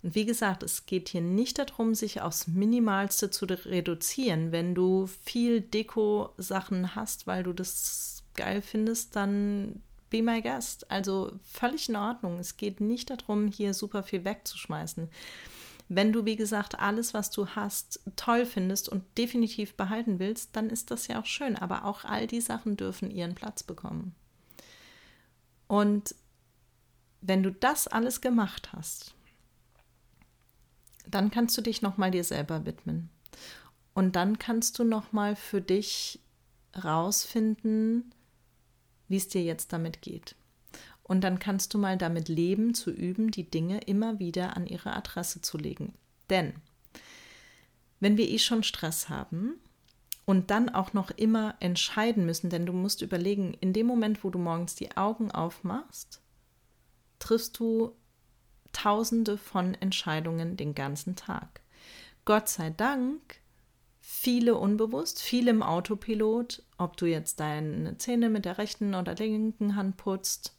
Und 0.03 0.15
wie 0.15 0.27
gesagt, 0.27 0.62
es 0.62 0.87
geht 0.87 1.09
hier 1.09 1.21
nicht 1.21 1.59
darum, 1.59 1.95
sich 1.95 2.21
aufs 2.21 2.47
Minimalste 2.47 3.31
zu 3.31 3.47
reduzieren. 3.47 4.53
Wenn 4.53 4.75
du 4.75 5.07
viel 5.07 5.61
Deko-Sachen 5.61 6.95
hast, 6.95 7.27
weil 7.27 7.43
du 7.43 7.53
das 7.53 8.23
geil 8.35 8.62
findest, 8.62 9.17
dann 9.17 9.83
be 10.11 10.23
my 10.23 10.41
guest. 10.41 10.91
Also 10.91 11.33
völlig 11.43 11.88
in 11.88 11.97
Ordnung. 11.97 12.38
Es 12.38 12.57
geht 12.57 12.81
nicht 12.81 13.11
darum, 13.11 13.49
hier 13.49 13.75
super 13.75 14.03
viel 14.03 14.25
wegzuschmeißen. 14.25 15.09
Wenn 15.88 16.12
du, 16.12 16.25
wie 16.25 16.37
gesagt, 16.37 16.79
alles, 16.79 17.15
was 17.15 17.31
du 17.31 17.49
hast, 17.49 18.00
toll 18.15 18.45
findest 18.45 18.88
und 18.88 19.05
definitiv 19.17 19.75
behalten 19.75 20.19
willst, 20.19 20.55
dann 20.55 20.69
ist 20.69 20.91
das 20.91 21.09
ja 21.09 21.21
auch 21.21 21.27
schön. 21.27 21.57
Aber 21.57 21.85
auch 21.85 22.05
all 22.05 22.27
die 22.27 22.43
Sachen 22.43 22.77
dürfen 22.77 23.11
ihren 23.11 23.35
Platz 23.35 23.62
bekommen. 23.62 24.15
Und 25.68 26.14
wenn 27.20 27.42
du 27.42 27.52
das 27.52 27.87
alles 27.87 28.20
gemacht 28.20 28.72
hast, 28.72 29.14
dann 31.06 31.30
kannst 31.30 31.56
du 31.56 31.62
dich 31.62 31.82
nochmal 31.82 32.10
dir 32.10 32.25
selber 32.25 32.66
widmen. 32.66 33.10
Und 33.94 34.16
dann 34.16 34.38
kannst 34.38 34.78
du 34.78 34.84
nochmal 34.84 35.37
für 35.37 35.60
dich 35.60 36.20
rausfinden, 36.84 38.12
wie 39.08 39.16
es 39.16 39.28
dir 39.28 39.42
jetzt 39.42 39.72
damit 39.72 40.02
geht. 40.02 40.34
Und 41.02 41.22
dann 41.22 41.38
kannst 41.38 41.72
du 41.72 41.78
mal 41.78 41.96
damit 41.96 42.28
leben, 42.28 42.75
zu 42.75 42.90
üben, 42.90 43.30
die 43.30 43.50
Dinge 43.50 43.80
immer 43.80 44.18
wieder 44.18 44.56
an 44.56 44.66
ihre 44.66 44.94
Adresse 44.94 45.40
zu 45.40 45.56
legen. 45.56 45.94
Denn 46.28 46.54
wenn 48.00 48.16
wir 48.16 48.28
eh 48.28 48.38
schon 48.38 48.62
Stress 48.62 49.08
haben 49.08 49.54
und 50.28 50.50
dann 50.50 50.68
auch 50.68 50.92
noch 50.92 51.11
immer 51.11 51.54
entscheiden 51.58 52.26
müssen, 52.26 52.50
denn 52.50 52.66
du 52.66 52.75
musst 52.75 53.00
überlegen, 53.00 53.54
in 53.62 53.73
dem 53.73 53.87
Moment, 53.87 54.23
wo 54.23 54.28
du 54.28 54.38
morgens 54.38 54.75
die 54.75 54.94
Augen 54.94 55.30
aufmachst, 55.30 56.20
triffst 57.18 57.58
du 57.58 57.97
tausende 58.75 59.38
von 59.38 59.73
Entscheidungen 59.73 60.58
den 60.58 60.75
ganzen 60.75 61.16
Tag. 61.16 61.62
Gott 62.26 62.50
sei 62.50 62.68
Dank 62.68 63.40
viele 64.00 64.56
unbewusst, 64.56 65.23
viel 65.23 65.49
im 65.49 65.62
Autopilot, 65.62 66.62
ob 66.76 66.99
du 66.99 67.06
jetzt 67.06 67.40
deine 67.40 67.97
Zähne 67.97 68.28
mit 68.28 68.44
der 68.44 68.58
rechten 68.58 68.94
oder 68.94 69.14
linken 69.14 69.76
Hand 69.76 69.97
putzt, 69.97 70.54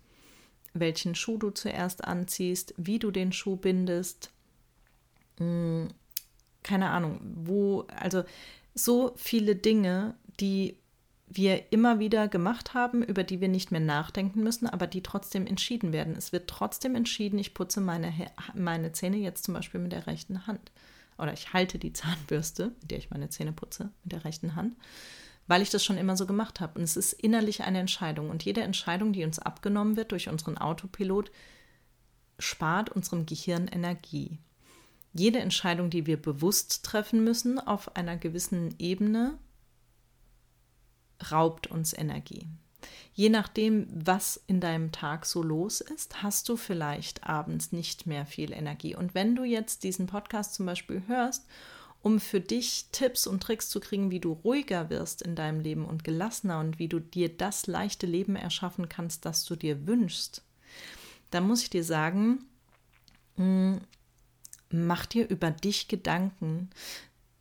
welchen 0.74 1.14
Schuh 1.14 1.38
du 1.38 1.52
zuerst 1.52 2.06
anziehst, 2.06 2.74
wie 2.78 2.98
du 2.98 3.12
den 3.12 3.32
Schuh 3.32 3.56
bindest, 3.56 4.32
hm, 5.38 5.90
keine 6.64 6.90
Ahnung, 6.90 7.22
wo, 7.36 7.82
also 7.96 8.24
so 8.74 9.14
viele 9.16 9.56
Dinge, 9.56 10.16
die 10.40 10.78
wir 11.28 11.72
immer 11.72 12.00
wieder 12.00 12.28
gemacht 12.28 12.74
haben, 12.74 13.04
über 13.04 13.24
die 13.24 13.40
wir 13.40 13.50
nicht 13.50 13.72
mehr 13.72 13.80
nachdenken 13.80 14.42
müssen, 14.42 14.68
aber 14.68 14.88
die 14.88 15.04
trotzdem 15.04 15.46
entschieden 15.46 15.94
werden. 15.94 16.16
Es 16.16 16.32
wird 16.32 16.50
trotzdem 16.50 16.96
entschieden, 16.96 17.38
ich 17.38 17.54
putze 17.54 17.82
meine, 17.82 18.12
meine 18.56 18.92
Zähne 18.94 19.18
jetzt 19.18 19.44
zum 19.44 19.54
Beispiel 19.54 19.80
mit 19.80 19.92
der 19.92 20.08
rechten 20.08 20.48
Hand. 20.48 20.72
Oder 21.20 21.34
ich 21.34 21.54
halte 21.54 21.78
die 21.78 21.94
Zahnbürste, 21.94 22.72
mit 22.82 22.92
der 22.92 22.98
ich 22.98 23.12
meine 23.12 23.30
Zähne 23.30 23.52
putze, 23.52 23.92
mit 24.04 24.14
der 24.14 24.26
rechten 24.26 24.56
Hand, 24.56 24.76
weil 25.48 25.62
ich 25.62 25.70
das 25.70 25.86
schon 25.86 25.98
immer 25.98 26.18
so 26.18 26.26
gemacht 26.26 26.60
habe. 26.60 26.80
Und 26.80 26.84
es 26.84 26.98
ist 26.98 27.14
innerlich 27.14 27.62
eine 27.62 27.80
Entscheidung. 27.80 28.30
Und 28.30 28.44
jede 28.44 28.62
Entscheidung, 28.62 29.14
die 29.14 29.24
uns 29.24 29.38
abgenommen 29.38 29.98
wird 29.98 30.12
durch 30.12 30.30
unseren 30.30 30.58
Autopilot, 30.58 31.30
spart 32.40 32.90
unserem 32.90 33.26
Gehirn 33.26 33.68
Energie. 33.68 34.40
Jede 35.14 35.40
Entscheidung, 35.40 35.90
die 35.90 36.06
wir 36.06 36.22
bewusst 36.22 36.84
treffen 36.84 37.24
müssen 37.24 37.60
auf 37.60 37.96
einer 37.96 38.18
gewissen 38.18 38.76
Ebene, 38.78 39.38
raubt 41.32 41.68
uns 41.68 41.94
Energie. 41.94 42.48
Je 43.14 43.30
nachdem, 43.30 43.88
was 43.94 44.42
in 44.48 44.62
deinem 44.62 44.92
Tag 44.92 45.26
so 45.26 45.44
los 45.44 45.82
ist, 45.82 46.24
hast 46.24 46.48
du 46.48 46.56
vielleicht 46.56 47.26
abends 47.26 47.72
nicht 47.72 48.08
mehr 48.08 48.26
viel 48.26 48.54
Energie. 48.54 48.96
Und 48.96 49.14
wenn 49.14 49.36
du 49.36 49.44
jetzt 49.44 49.84
diesen 49.84 50.08
Podcast 50.08 50.54
zum 50.54 50.66
Beispiel 50.66 51.04
hörst, 51.08 51.46
um 52.02 52.20
für 52.20 52.40
dich 52.40 52.88
Tipps 52.92 53.28
und 53.28 53.44
Tricks 53.44 53.70
zu 53.70 53.82
kriegen, 53.82 54.10
wie 54.10 54.22
du 54.22 54.32
ruhiger 54.32 54.90
wirst 54.90 55.22
in 55.22 55.36
deinem 55.36 55.60
Leben 55.60 55.86
und 55.86 56.06
gelassener 56.06 56.60
und 56.60 56.80
wie 56.80 56.88
du 56.88 57.00
dir 57.02 57.36
das 57.36 57.68
leichte 57.68 58.08
Leben 58.08 58.38
erschaffen 58.38 58.88
kannst, 58.88 59.26
das 59.26 59.44
du 59.44 59.58
dir 59.58 59.86
wünschst, 59.86 60.42
dann 61.30 61.46
muss 61.46 61.62
ich 61.62 61.70
dir 61.70 61.84
sagen, 61.84 62.46
hm, 63.36 63.82
mach 64.72 65.06
dir 65.06 65.30
über 65.30 65.52
dich 65.52 65.88
Gedanken. 65.88 66.70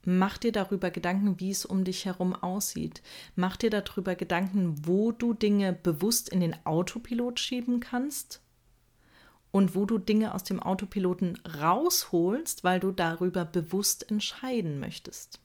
Mach 0.05 0.39
dir 0.39 0.53
darüber 0.53 0.91
Gedanken, 0.91 1.39
wie 1.41 1.51
es 1.51 1.67
um 1.67 1.85
dich 1.85 2.07
herum 2.07 2.35
aussieht. 2.35 3.03
Mach 3.37 3.57
dir 3.57 3.71
darüber 3.71 4.15
Gedanken, 4.15 4.87
wo 4.87 5.13
du 5.13 5.35
Dinge 5.35 5.73
bewusst 5.73 6.29
in 6.31 6.41
den 6.41 6.57
Autopilot 6.65 7.39
schieben 7.41 7.81
kannst 7.81 8.41
und 9.51 9.75
wo 9.75 9.85
du 9.85 9.99
Dinge 9.99 10.35
aus 10.35 10.45
dem 10.45 10.61
Autopiloten 10.61 11.39
rausholst, 11.61 12.65
weil 12.65 12.81
du 12.81 12.93
darüber 12.93 13.45
bewusst 13.45 14.11
entscheiden 14.11 14.79
möchtest. 14.79 15.41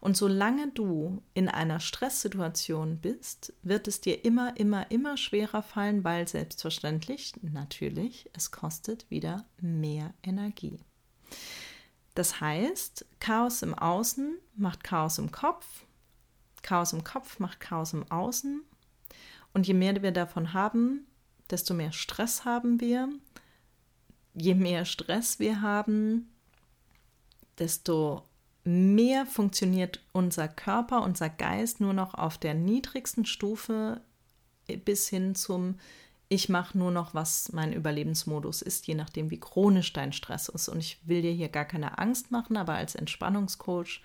Und 0.00 0.16
solange 0.16 0.68
du 0.68 1.22
in 1.34 1.48
einer 1.48 1.80
Stresssituation 1.80 2.98
bist, 2.98 3.52
wird 3.62 3.88
es 3.88 4.00
dir 4.00 4.24
immer, 4.24 4.56
immer, 4.56 4.90
immer 4.90 5.16
schwerer 5.16 5.62
fallen, 5.62 6.04
weil 6.04 6.26
selbstverständlich, 6.26 7.34
natürlich, 7.42 8.30
es 8.32 8.50
kostet 8.50 9.10
wieder 9.10 9.44
mehr 9.60 10.14
Energie. 10.22 10.78
Das 12.14 12.40
heißt, 12.40 13.06
Chaos 13.20 13.62
im 13.62 13.74
Außen 13.74 14.38
macht 14.56 14.84
Chaos 14.84 15.18
im 15.18 15.30
Kopf, 15.30 15.84
Chaos 16.62 16.92
im 16.92 17.04
Kopf 17.04 17.38
macht 17.38 17.60
Chaos 17.60 17.92
im 17.92 18.10
Außen. 18.10 18.62
Und 19.52 19.66
je 19.66 19.74
mehr 19.74 20.02
wir 20.02 20.12
davon 20.12 20.52
haben, 20.52 21.06
desto 21.50 21.74
mehr 21.74 21.92
Stress 21.92 22.44
haben 22.44 22.80
wir. 22.80 23.08
Je 24.34 24.54
mehr 24.54 24.84
Stress 24.84 25.38
wir 25.38 25.60
haben, 25.60 26.30
desto 27.58 28.24
mehr 28.64 29.26
funktioniert 29.26 30.00
unser 30.12 30.46
Körper, 30.46 31.02
unser 31.02 31.28
Geist 31.28 31.80
nur 31.80 31.92
noch 31.92 32.14
auf 32.14 32.38
der 32.38 32.54
niedrigsten 32.54 33.26
Stufe 33.26 34.00
bis 34.84 35.08
hin 35.08 35.34
zum 35.34 35.76
ich 36.32 36.48
mache 36.48 36.78
nur 36.78 36.92
noch, 36.92 37.12
was 37.12 37.50
mein 37.52 37.72
Überlebensmodus 37.72 38.62
ist, 38.62 38.86
je 38.86 38.94
nachdem, 38.94 39.30
wie 39.30 39.40
chronisch 39.40 39.92
dein 39.92 40.12
Stress 40.12 40.48
ist. 40.48 40.68
Und 40.68 40.78
ich 40.78 41.00
will 41.04 41.22
dir 41.22 41.32
hier 41.32 41.48
gar 41.48 41.64
keine 41.64 41.98
Angst 41.98 42.30
machen, 42.30 42.56
aber 42.56 42.74
als 42.74 42.94
Entspannungscoach 42.94 44.00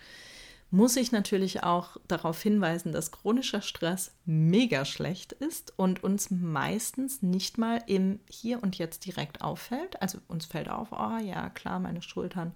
muss 0.72 0.96
ich 0.98 1.12
natürlich 1.12 1.62
auch 1.62 1.98
darauf 2.08 2.42
hinweisen, 2.42 2.92
dass 2.92 3.12
chronischer 3.12 3.62
Stress 3.62 4.12
mega 4.26 4.86
schlecht 4.86 5.34
ist 5.34 5.74
und 5.78 6.04
uns 6.04 6.32
meistens 6.32 7.22
nicht 7.22 7.60
mal 7.60 7.84
im 7.86 8.20
Hier 8.28 8.64
und 8.64 8.76
Jetzt 8.80 9.06
direkt 9.06 9.42
auffällt. 9.42 10.02
Also 10.02 10.18
uns 10.28 10.48
fällt 10.48 10.68
auf, 10.68 10.92
oh 10.94 11.20
ja, 11.24 11.52
klar, 11.52 11.80
meine 11.80 12.02
Schultern, 12.02 12.56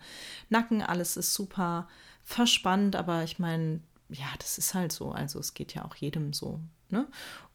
Nacken, 0.50 0.82
alles 0.82 1.16
ist 1.16 1.36
super 1.36 1.88
verspannt, 2.24 2.96
aber 2.96 3.24
ich 3.24 3.38
meine, 3.38 3.82
ja, 4.10 4.28
das 4.40 4.58
ist 4.58 4.74
halt 4.74 4.92
so. 4.92 5.12
Also 5.12 5.38
es 5.38 5.54
geht 5.54 5.76
ja 5.76 5.86
auch 5.86 5.96
jedem 5.96 6.34
so. 6.34 6.60
Ne? 6.90 7.08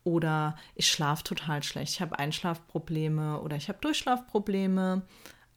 Oder 0.05 0.57
ich 0.75 0.89
schlafe 0.89 1.25
total 1.25 1.63
schlecht, 1.63 1.95
ich 1.95 2.01
habe 2.01 2.19
Einschlafprobleme 2.19 3.41
oder 3.41 3.57
ich 3.57 3.69
habe 3.69 3.79
Durchschlafprobleme. 3.81 5.03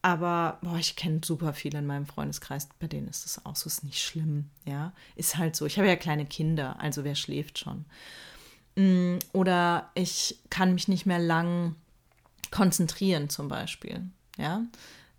Aber 0.00 0.58
boah, 0.62 0.76
ich 0.76 0.94
kenne 0.96 1.20
super 1.24 1.52
viele 1.52 1.80
in 1.80 1.86
meinem 1.86 2.06
Freundeskreis, 2.06 2.68
bei 2.78 2.86
denen 2.86 3.08
ist 3.08 3.24
das 3.24 3.44
auch 3.44 3.56
so, 3.56 3.66
ist 3.66 3.84
nicht 3.84 4.00
schlimm, 4.00 4.48
ja. 4.64 4.92
Ist 5.16 5.36
halt 5.36 5.56
so. 5.56 5.66
Ich 5.66 5.76
habe 5.76 5.88
ja 5.88 5.96
kleine 5.96 6.24
Kinder, 6.24 6.78
also 6.78 7.02
wer 7.04 7.16
schläft 7.16 7.58
schon. 7.58 7.84
Mm, 8.76 9.18
oder 9.32 9.90
ich 9.94 10.38
kann 10.50 10.74
mich 10.74 10.86
nicht 10.86 11.04
mehr 11.04 11.18
lang 11.18 11.74
konzentrieren, 12.50 13.28
zum 13.28 13.48
Beispiel, 13.48 14.08
ja. 14.38 14.62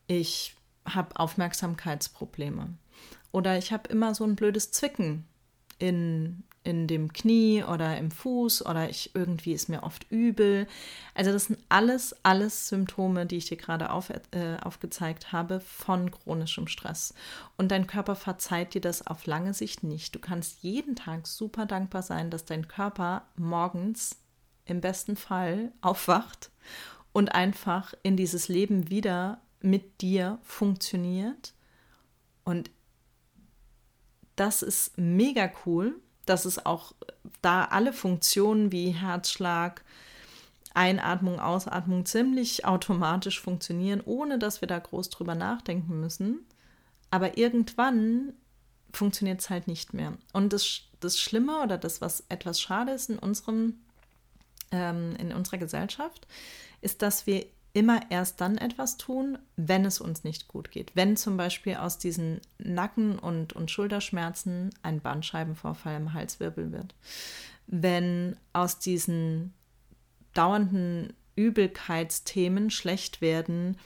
Ich 0.07 0.55
habe 0.85 1.19
Aufmerksamkeitsprobleme. 1.19 2.73
Oder 3.31 3.57
ich 3.57 3.71
habe 3.71 3.89
immer 3.89 4.15
so 4.15 4.23
ein 4.23 4.35
blödes 4.35 4.71
Zwicken 4.71 5.25
in, 5.77 6.43
in 6.63 6.87
dem 6.87 7.13
Knie 7.13 7.63
oder 7.63 7.97
im 7.97 8.11
Fuß 8.11 8.65
oder 8.65 8.89
ich 8.89 9.15
irgendwie 9.15 9.53
ist 9.53 9.69
mir 9.69 9.83
oft 9.83 10.05
übel. 10.11 10.67
Also 11.13 11.31
das 11.31 11.45
sind 11.45 11.59
alles, 11.69 12.15
alles 12.23 12.67
Symptome, 12.67 13.25
die 13.25 13.37
ich 13.37 13.45
dir 13.45 13.57
gerade 13.57 13.91
auf, 13.91 14.09
äh, 14.09 14.57
aufgezeigt 14.61 15.31
habe 15.31 15.61
von 15.61 16.11
chronischem 16.11 16.67
Stress. 16.67 17.13
Und 17.57 17.71
dein 17.71 17.87
Körper 17.87 18.15
verzeiht 18.15 18.73
dir 18.73 18.81
das 18.81 19.07
auf 19.07 19.25
lange 19.25 19.53
Sicht 19.53 19.83
nicht. 19.83 20.13
Du 20.15 20.19
kannst 20.19 20.61
jeden 20.61 20.95
Tag 20.95 21.27
super 21.27 21.65
dankbar 21.65 22.03
sein, 22.03 22.29
dass 22.29 22.45
dein 22.45 22.67
Körper 22.67 23.23
morgens 23.37 24.17
im 24.65 24.81
besten 24.81 25.15
Fall 25.15 25.71
aufwacht 25.81 26.51
und 27.13 27.33
einfach 27.33 27.93
in 28.03 28.17
dieses 28.17 28.47
Leben 28.47 28.89
wieder 28.89 29.41
mit 29.61 30.01
dir 30.01 30.39
funktioniert. 30.43 31.53
Und 32.43 32.69
das 34.35 34.61
ist 34.61 34.97
mega 34.97 35.51
cool, 35.65 35.99
dass 36.29 36.45
es 36.45 36.65
auch 36.65 36.93
da 37.41 37.65
alle 37.65 37.93
Funktionen 37.93 38.71
wie 38.71 38.91
Herzschlag, 38.91 39.83
Einatmung, 40.73 41.39
Ausatmung 41.39 42.05
ziemlich 42.05 42.65
automatisch 42.65 43.41
funktionieren, 43.41 44.01
ohne 44.05 44.37
dass 44.37 44.61
wir 44.61 44.67
da 44.67 44.79
groß 44.79 45.09
drüber 45.09 45.35
nachdenken 45.35 45.99
müssen. 45.99 46.45
Aber 47.09 47.37
irgendwann 47.37 48.33
funktioniert 48.93 49.41
es 49.41 49.49
halt 49.49 49.67
nicht 49.67 49.93
mehr. 49.93 50.13
Und 50.31 50.53
das, 50.53 50.81
das 50.99 51.19
Schlimme 51.19 51.61
oder 51.61 51.77
das, 51.77 52.01
was 52.01 52.23
etwas 52.29 52.61
schade 52.61 52.91
ist 52.91 53.09
in 53.09 53.19
unserem, 53.19 53.79
ähm, 54.71 55.15
in 55.17 55.33
unserer 55.33 55.57
Gesellschaft, 55.57 56.27
ist, 56.81 57.01
dass 57.01 57.25
wir 57.25 57.45
immer 57.73 58.01
erst 58.09 58.41
dann 58.41 58.57
etwas 58.57 58.97
tun, 58.97 59.37
wenn 59.55 59.85
es 59.85 60.01
uns 60.01 60.23
nicht 60.23 60.47
gut 60.47 60.71
geht. 60.71 60.95
Wenn 60.95 61.15
zum 61.17 61.37
Beispiel 61.37 61.75
aus 61.75 61.97
diesen 61.97 62.41
Nacken- 62.57 63.19
und, 63.19 63.53
und 63.53 63.69
Schulterschmerzen 63.69 64.71
ein 64.81 65.01
Bandscheibenvorfall 65.01 65.95
im 65.95 66.13
Halswirbel 66.13 66.71
wird. 66.71 66.95
Wenn 67.67 68.35
aus 68.53 68.79
diesen 68.79 69.53
dauernden 70.33 71.13
Übelkeitsthemen 71.35 72.71
schlecht 72.71 73.21
werden, 73.21 73.77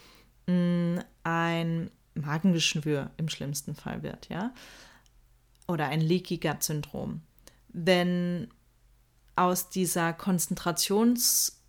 mm, 0.47 0.99
ein 1.23 1.91
Magengeschwür 2.15 3.11
im 3.17 3.27
schlimmsten 3.27 3.75
Fall 3.75 4.03
wird, 4.03 4.29
ja. 4.29 4.53
Oder 5.67 5.87
ein 5.87 6.01
Leaky 6.01 6.37
Gut 6.37 6.63
Syndrom. 6.63 7.21
Wenn 7.69 8.47
aus 9.35 9.69
dieser 9.69 10.11
Konzentrations- 10.11 11.62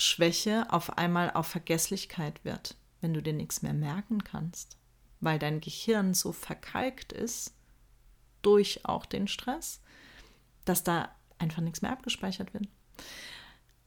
Schwäche 0.00 0.66
auf 0.70 0.98
einmal 0.98 1.30
auf 1.32 1.46
Vergesslichkeit 1.46 2.44
wird, 2.44 2.76
wenn 3.00 3.14
du 3.14 3.22
dir 3.22 3.32
nichts 3.32 3.62
mehr 3.62 3.74
merken 3.74 4.24
kannst, 4.24 4.76
weil 5.20 5.38
dein 5.38 5.60
Gehirn 5.60 6.14
so 6.14 6.32
verkalkt 6.32 7.12
ist 7.12 7.54
durch 8.42 8.84
auch 8.84 9.06
den 9.06 9.28
Stress, 9.28 9.80
dass 10.64 10.82
da 10.82 11.10
einfach 11.38 11.62
nichts 11.62 11.82
mehr 11.82 11.92
abgespeichert 11.92 12.54
wird. 12.54 12.66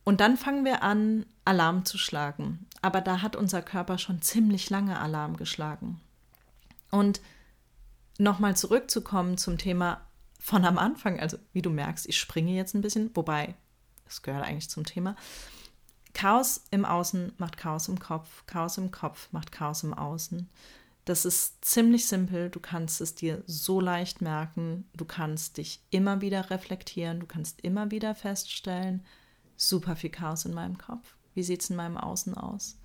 Und 0.03 0.19
dann 0.19 0.37
fangen 0.37 0.65
wir 0.65 0.83
an, 0.83 1.25
Alarm 1.45 1.85
zu 1.85 1.97
schlagen. 1.97 2.67
Aber 2.81 3.01
da 3.01 3.21
hat 3.21 3.35
unser 3.35 3.61
Körper 3.61 3.97
schon 3.97 4.21
ziemlich 4.21 4.69
lange 4.69 4.99
Alarm 4.99 5.37
geschlagen. 5.37 6.01
Und 6.91 7.21
nochmal 8.17 8.55
zurückzukommen 8.55 9.37
zum 9.37 9.57
Thema 9.57 10.01
von 10.39 10.65
am 10.65 10.77
Anfang, 10.77 11.19
also 11.19 11.37
wie 11.53 11.61
du 11.61 11.69
merkst, 11.69 12.07
ich 12.07 12.19
springe 12.19 12.51
jetzt 12.51 12.75
ein 12.75 12.81
bisschen, 12.81 13.15
wobei, 13.15 13.55
das 14.03 14.21
gehört 14.21 14.45
eigentlich 14.45 14.69
zum 14.69 14.83
Thema. 14.83 15.15
Chaos 16.13 16.63
im 16.71 16.85
Außen 16.85 17.33
macht 17.37 17.57
Chaos 17.57 17.87
im 17.87 17.99
Kopf, 17.99 18.45
Chaos 18.45 18.77
im 18.77 18.91
Kopf 18.91 19.29
macht 19.31 19.51
Chaos 19.51 19.83
im 19.83 19.93
Außen. 19.93 20.49
Das 21.05 21.25
ist 21.25 21.65
ziemlich 21.65 22.07
simpel, 22.07 22.49
du 22.49 22.59
kannst 22.61 23.01
es 23.01 23.13
dir 23.13 23.43
so 23.45 23.81
leicht 23.81 24.21
merken, 24.21 24.85
du 24.95 25.03
kannst 25.03 25.57
dich 25.57 25.81
immer 25.89 26.21
wieder 26.21 26.49
reflektieren, 26.49 27.19
du 27.19 27.25
kannst 27.25 27.61
immer 27.61 27.91
wieder 27.91 28.15
feststellen, 28.15 29.03
super 29.57 29.95
viel 29.95 30.11
Chaos 30.11 30.45
in 30.45 30.53
meinem 30.53 30.77
Kopf. 30.77 31.15
Wie 31.33 31.43
sieht 31.43 31.61
es 31.61 31.69
in 31.69 31.75
meinem 31.75 31.97
Außen 31.97 32.35
aus? 32.35 32.77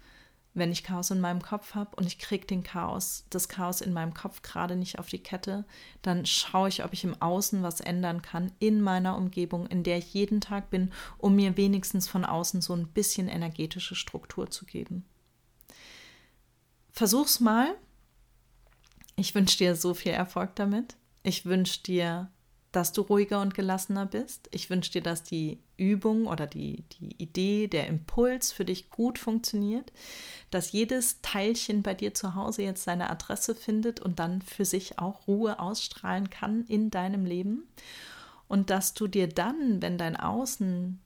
Wenn 0.58 0.72
ich 0.72 0.84
Chaos 0.84 1.10
in 1.10 1.20
meinem 1.20 1.42
Kopf 1.42 1.74
habe 1.74 1.96
und 1.96 2.06
ich 2.06 2.18
kriege 2.18 2.46
den 2.46 2.62
Chaos, 2.62 3.24
das 3.30 3.48
Chaos 3.48 3.80
in 3.80 3.92
meinem 3.92 4.14
Kopf 4.14 4.42
gerade 4.42 4.76
nicht 4.76 4.98
auf 4.98 5.08
die 5.08 5.22
Kette, 5.22 5.64
dann 6.02 6.26
schaue 6.26 6.68
ich, 6.68 6.84
ob 6.84 6.92
ich 6.92 7.04
im 7.04 7.20
Außen 7.20 7.62
was 7.62 7.80
ändern 7.80 8.22
kann 8.22 8.52
in 8.58 8.80
meiner 8.80 9.16
Umgebung, 9.16 9.66
in 9.66 9.82
der 9.82 9.98
ich 9.98 10.14
jeden 10.14 10.40
Tag 10.40 10.70
bin, 10.70 10.92
um 11.18 11.36
mir 11.36 11.56
wenigstens 11.56 12.08
von 12.08 12.24
außen 12.24 12.60
so 12.60 12.74
ein 12.74 12.88
bisschen 12.88 13.28
energetische 13.28 13.94
Struktur 13.94 14.50
zu 14.50 14.64
geben. 14.64 15.04
Versuch's 16.92 17.40
mal. 17.40 17.74
Ich 19.16 19.34
wünsche 19.34 19.58
dir 19.58 19.76
so 19.76 19.94
viel 19.94 20.12
Erfolg 20.12 20.54
damit. 20.56 20.96
Ich 21.22 21.44
wünsche 21.44 21.82
dir 21.82 22.30
dass 22.72 22.92
du 22.92 23.00
ruhiger 23.02 23.40
und 23.40 23.54
gelassener 23.54 24.06
bist. 24.06 24.48
Ich 24.52 24.68
wünsche 24.68 24.92
dir, 24.92 25.02
dass 25.02 25.22
die 25.22 25.58
Übung 25.76 26.26
oder 26.26 26.46
die, 26.46 26.84
die 27.00 27.14
Idee, 27.22 27.66
der 27.66 27.86
Impuls 27.86 28.52
für 28.52 28.64
dich 28.64 28.90
gut 28.90 29.18
funktioniert, 29.18 29.92
dass 30.50 30.72
jedes 30.72 31.22
Teilchen 31.22 31.82
bei 31.82 31.94
dir 31.94 32.12
zu 32.12 32.34
Hause 32.34 32.62
jetzt 32.62 32.84
seine 32.84 33.08
Adresse 33.10 33.54
findet 33.54 34.00
und 34.00 34.18
dann 34.18 34.42
für 34.42 34.64
sich 34.64 34.98
auch 34.98 35.26
Ruhe 35.26 35.58
ausstrahlen 35.58 36.28
kann 36.28 36.64
in 36.66 36.90
deinem 36.90 37.24
Leben. 37.24 37.66
Und 38.48 38.70
dass 38.70 38.94
du 38.94 39.06
dir 39.06 39.28
dann, 39.28 39.80
wenn 39.80 39.98
dein 39.98 40.16
Außen 40.16 41.00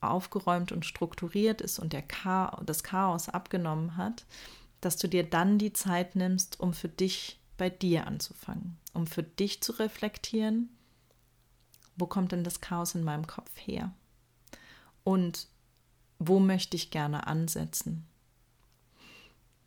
aufgeräumt 0.00 0.72
und 0.72 0.84
strukturiert 0.84 1.60
ist 1.60 1.78
und 1.78 1.92
der 1.92 2.02
Chaos, 2.02 2.60
das 2.64 2.82
Chaos 2.82 3.28
abgenommen 3.28 3.96
hat, 3.96 4.24
dass 4.80 4.96
du 4.96 5.08
dir 5.08 5.24
dann 5.24 5.58
die 5.58 5.72
Zeit 5.72 6.16
nimmst, 6.16 6.60
um 6.60 6.72
für 6.72 6.88
dich 6.88 7.40
bei 7.56 7.70
dir 7.70 8.06
anzufangen, 8.06 8.76
um 8.92 9.06
für 9.06 9.22
dich 9.22 9.62
zu 9.62 9.72
reflektieren, 9.72 10.68
wo 11.96 12.06
kommt 12.06 12.32
denn 12.32 12.44
das 12.44 12.60
Chaos 12.60 12.94
in 12.94 13.04
meinem 13.04 13.26
Kopf 13.26 13.50
her? 13.56 13.92
Und 15.04 15.48
wo 16.18 16.40
möchte 16.40 16.76
ich 16.76 16.90
gerne 16.90 17.26
ansetzen? 17.26 18.06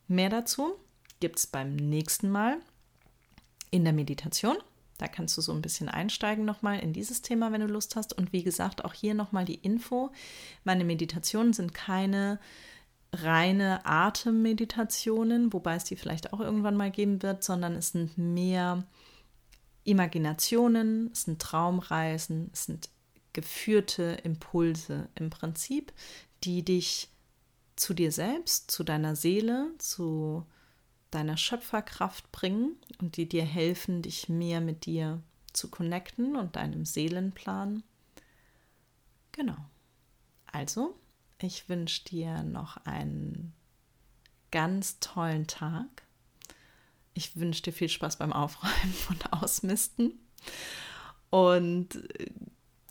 Mehr 0.08 0.30
dazu 0.30 0.74
gibt 1.20 1.40
es 1.40 1.48
beim 1.48 1.76
nächsten 1.76 2.30
Mal 2.30 2.58
in 3.72 3.84
der 3.84 3.94
Meditation. 3.94 4.58
Da 4.98 5.08
kannst 5.08 5.38
du 5.38 5.42
so 5.42 5.54
ein 5.54 5.62
bisschen 5.62 5.88
einsteigen 5.88 6.44
nochmal 6.44 6.80
in 6.80 6.92
dieses 6.92 7.22
Thema, 7.22 7.52
wenn 7.52 7.62
du 7.62 7.68
Lust 7.68 7.96
hast. 7.96 8.12
Und 8.18 8.34
wie 8.34 8.44
gesagt, 8.44 8.84
auch 8.84 8.94
hier 8.94 9.14
nochmal 9.14 9.46
die 9.46 9.56
Info. 9.56 10.12
Meine 10.66 10.84
Meditationen 10.84 11.54
sind 11.54 11.74
keine 11.74 12.40
reine 13.14 13.86
Atemmeditationen, 13.86 15.54
wobei 15.54 15.76
es 15.76 15.86
die 15.86 15.96
vielleicht 15.96 16.34
auch 16.34 16.40
irgendwann 16.40 16.76
mal 16.76 16.92
geben 16.92 17.24
wird, 17.24 17.44
sondern 17.44 17.76
es 17.76 17.92
sind 17.92 18.18
mehr 18.18 18.84
Imaginationen, 19.84 21.10
es 21.12 21.24
sind 21.24 21.42
Traumreisen, 21.42 22.50
es 22.54 22.66
sind 22.66 22.90
geführte 23.34 24.20
Impulse 24.24 25.10
im 25.16 25.30
Prinzip, 25.30 25.94
die 26.44 26.64
dich 26.64 27.10
zu 27.76 27.94
dir 27.94 28.12
selbst, 28.12 28.72
zu 28.72 28.84
deiner 28.84 29.16
Seele, 29.16 29.72
zu 29.78 30.46
deiner 31.12 31.38
Schöpferkraft 31.38 32.32
bringen 32.32 32.76
und 33.00 33.18
die 33.18 33.28
dir 33.28 33.46
helfen, 33.46 34.02
dich 34.02 34.30
mehr 34.30 34.62
mit 34.62 34.86
dir 34.86 35.22
zu 35.54 35.70
connecten 35.70 36.36
und 36.36 36.56
deinem 36.56 36.86
Seelenplan. 36.86 37.84
Genau. 39.32 39.58
Also, 40.52 40.96
ich 41.42 41.70
wünsche 41.70 42.04
dir 42.06 42.44
noch 42.44 42.78
einen 42.86 43.54
ganz 44.52 45.00
tollen 45.00 45.48
Tag 45.48 46.04
ich 47.20 47.36
wünsche 47.36 47.62
dir 47.64 47.74
viel 47.74 47.90
Spaß 47.90 48.18
beim 48.18 48.34
Aufräumen 48.34 48.96
und 49.10 49.34
Ausmisten. 49.34 50.20
Und 51.30 51.96
äh, 51.96 52.32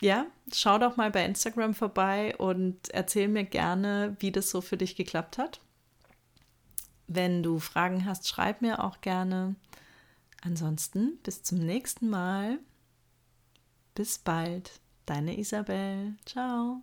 ja, 0.01 0.27
schau 0.53 0.79
doch 0.79 0.97
mal 0.97 1.11
bei 1.11 1.25
Instagram 1.25 1.75
vorbei 1.75 2.37
und 2.37 2.91
erzähl 2.91 3.27
mir 3.27 3.45
gerne, 3.45 4.17
wie 4.21 4.31
das 4.31 4.51
so 4.51 4.61
für 4.61 4.77
dich 4.77 4.95
geklappt 4.95 5.39
hat. 5.39 5.61
Wenn 7.09 7.43
du 7.43 7.59
Fragen 7.59 8.05
hast, 8.05 8.29
schreib 8.29 8.61
mir 8.63 8.85
auch 8.85 9.01
gerne. 9.01 9.57
Ansonsten 10.43 11.19
bis 11.25 11.43
zum 11.43 11.59
nächsten 11.59 12.11
Mal. 12.11 12.59
Bis 13.95 14.19
bald. 14.19 14.71
Deine 15.07 15.39
Isabel. 15.39 16.15
Ciao. 16.27 16.83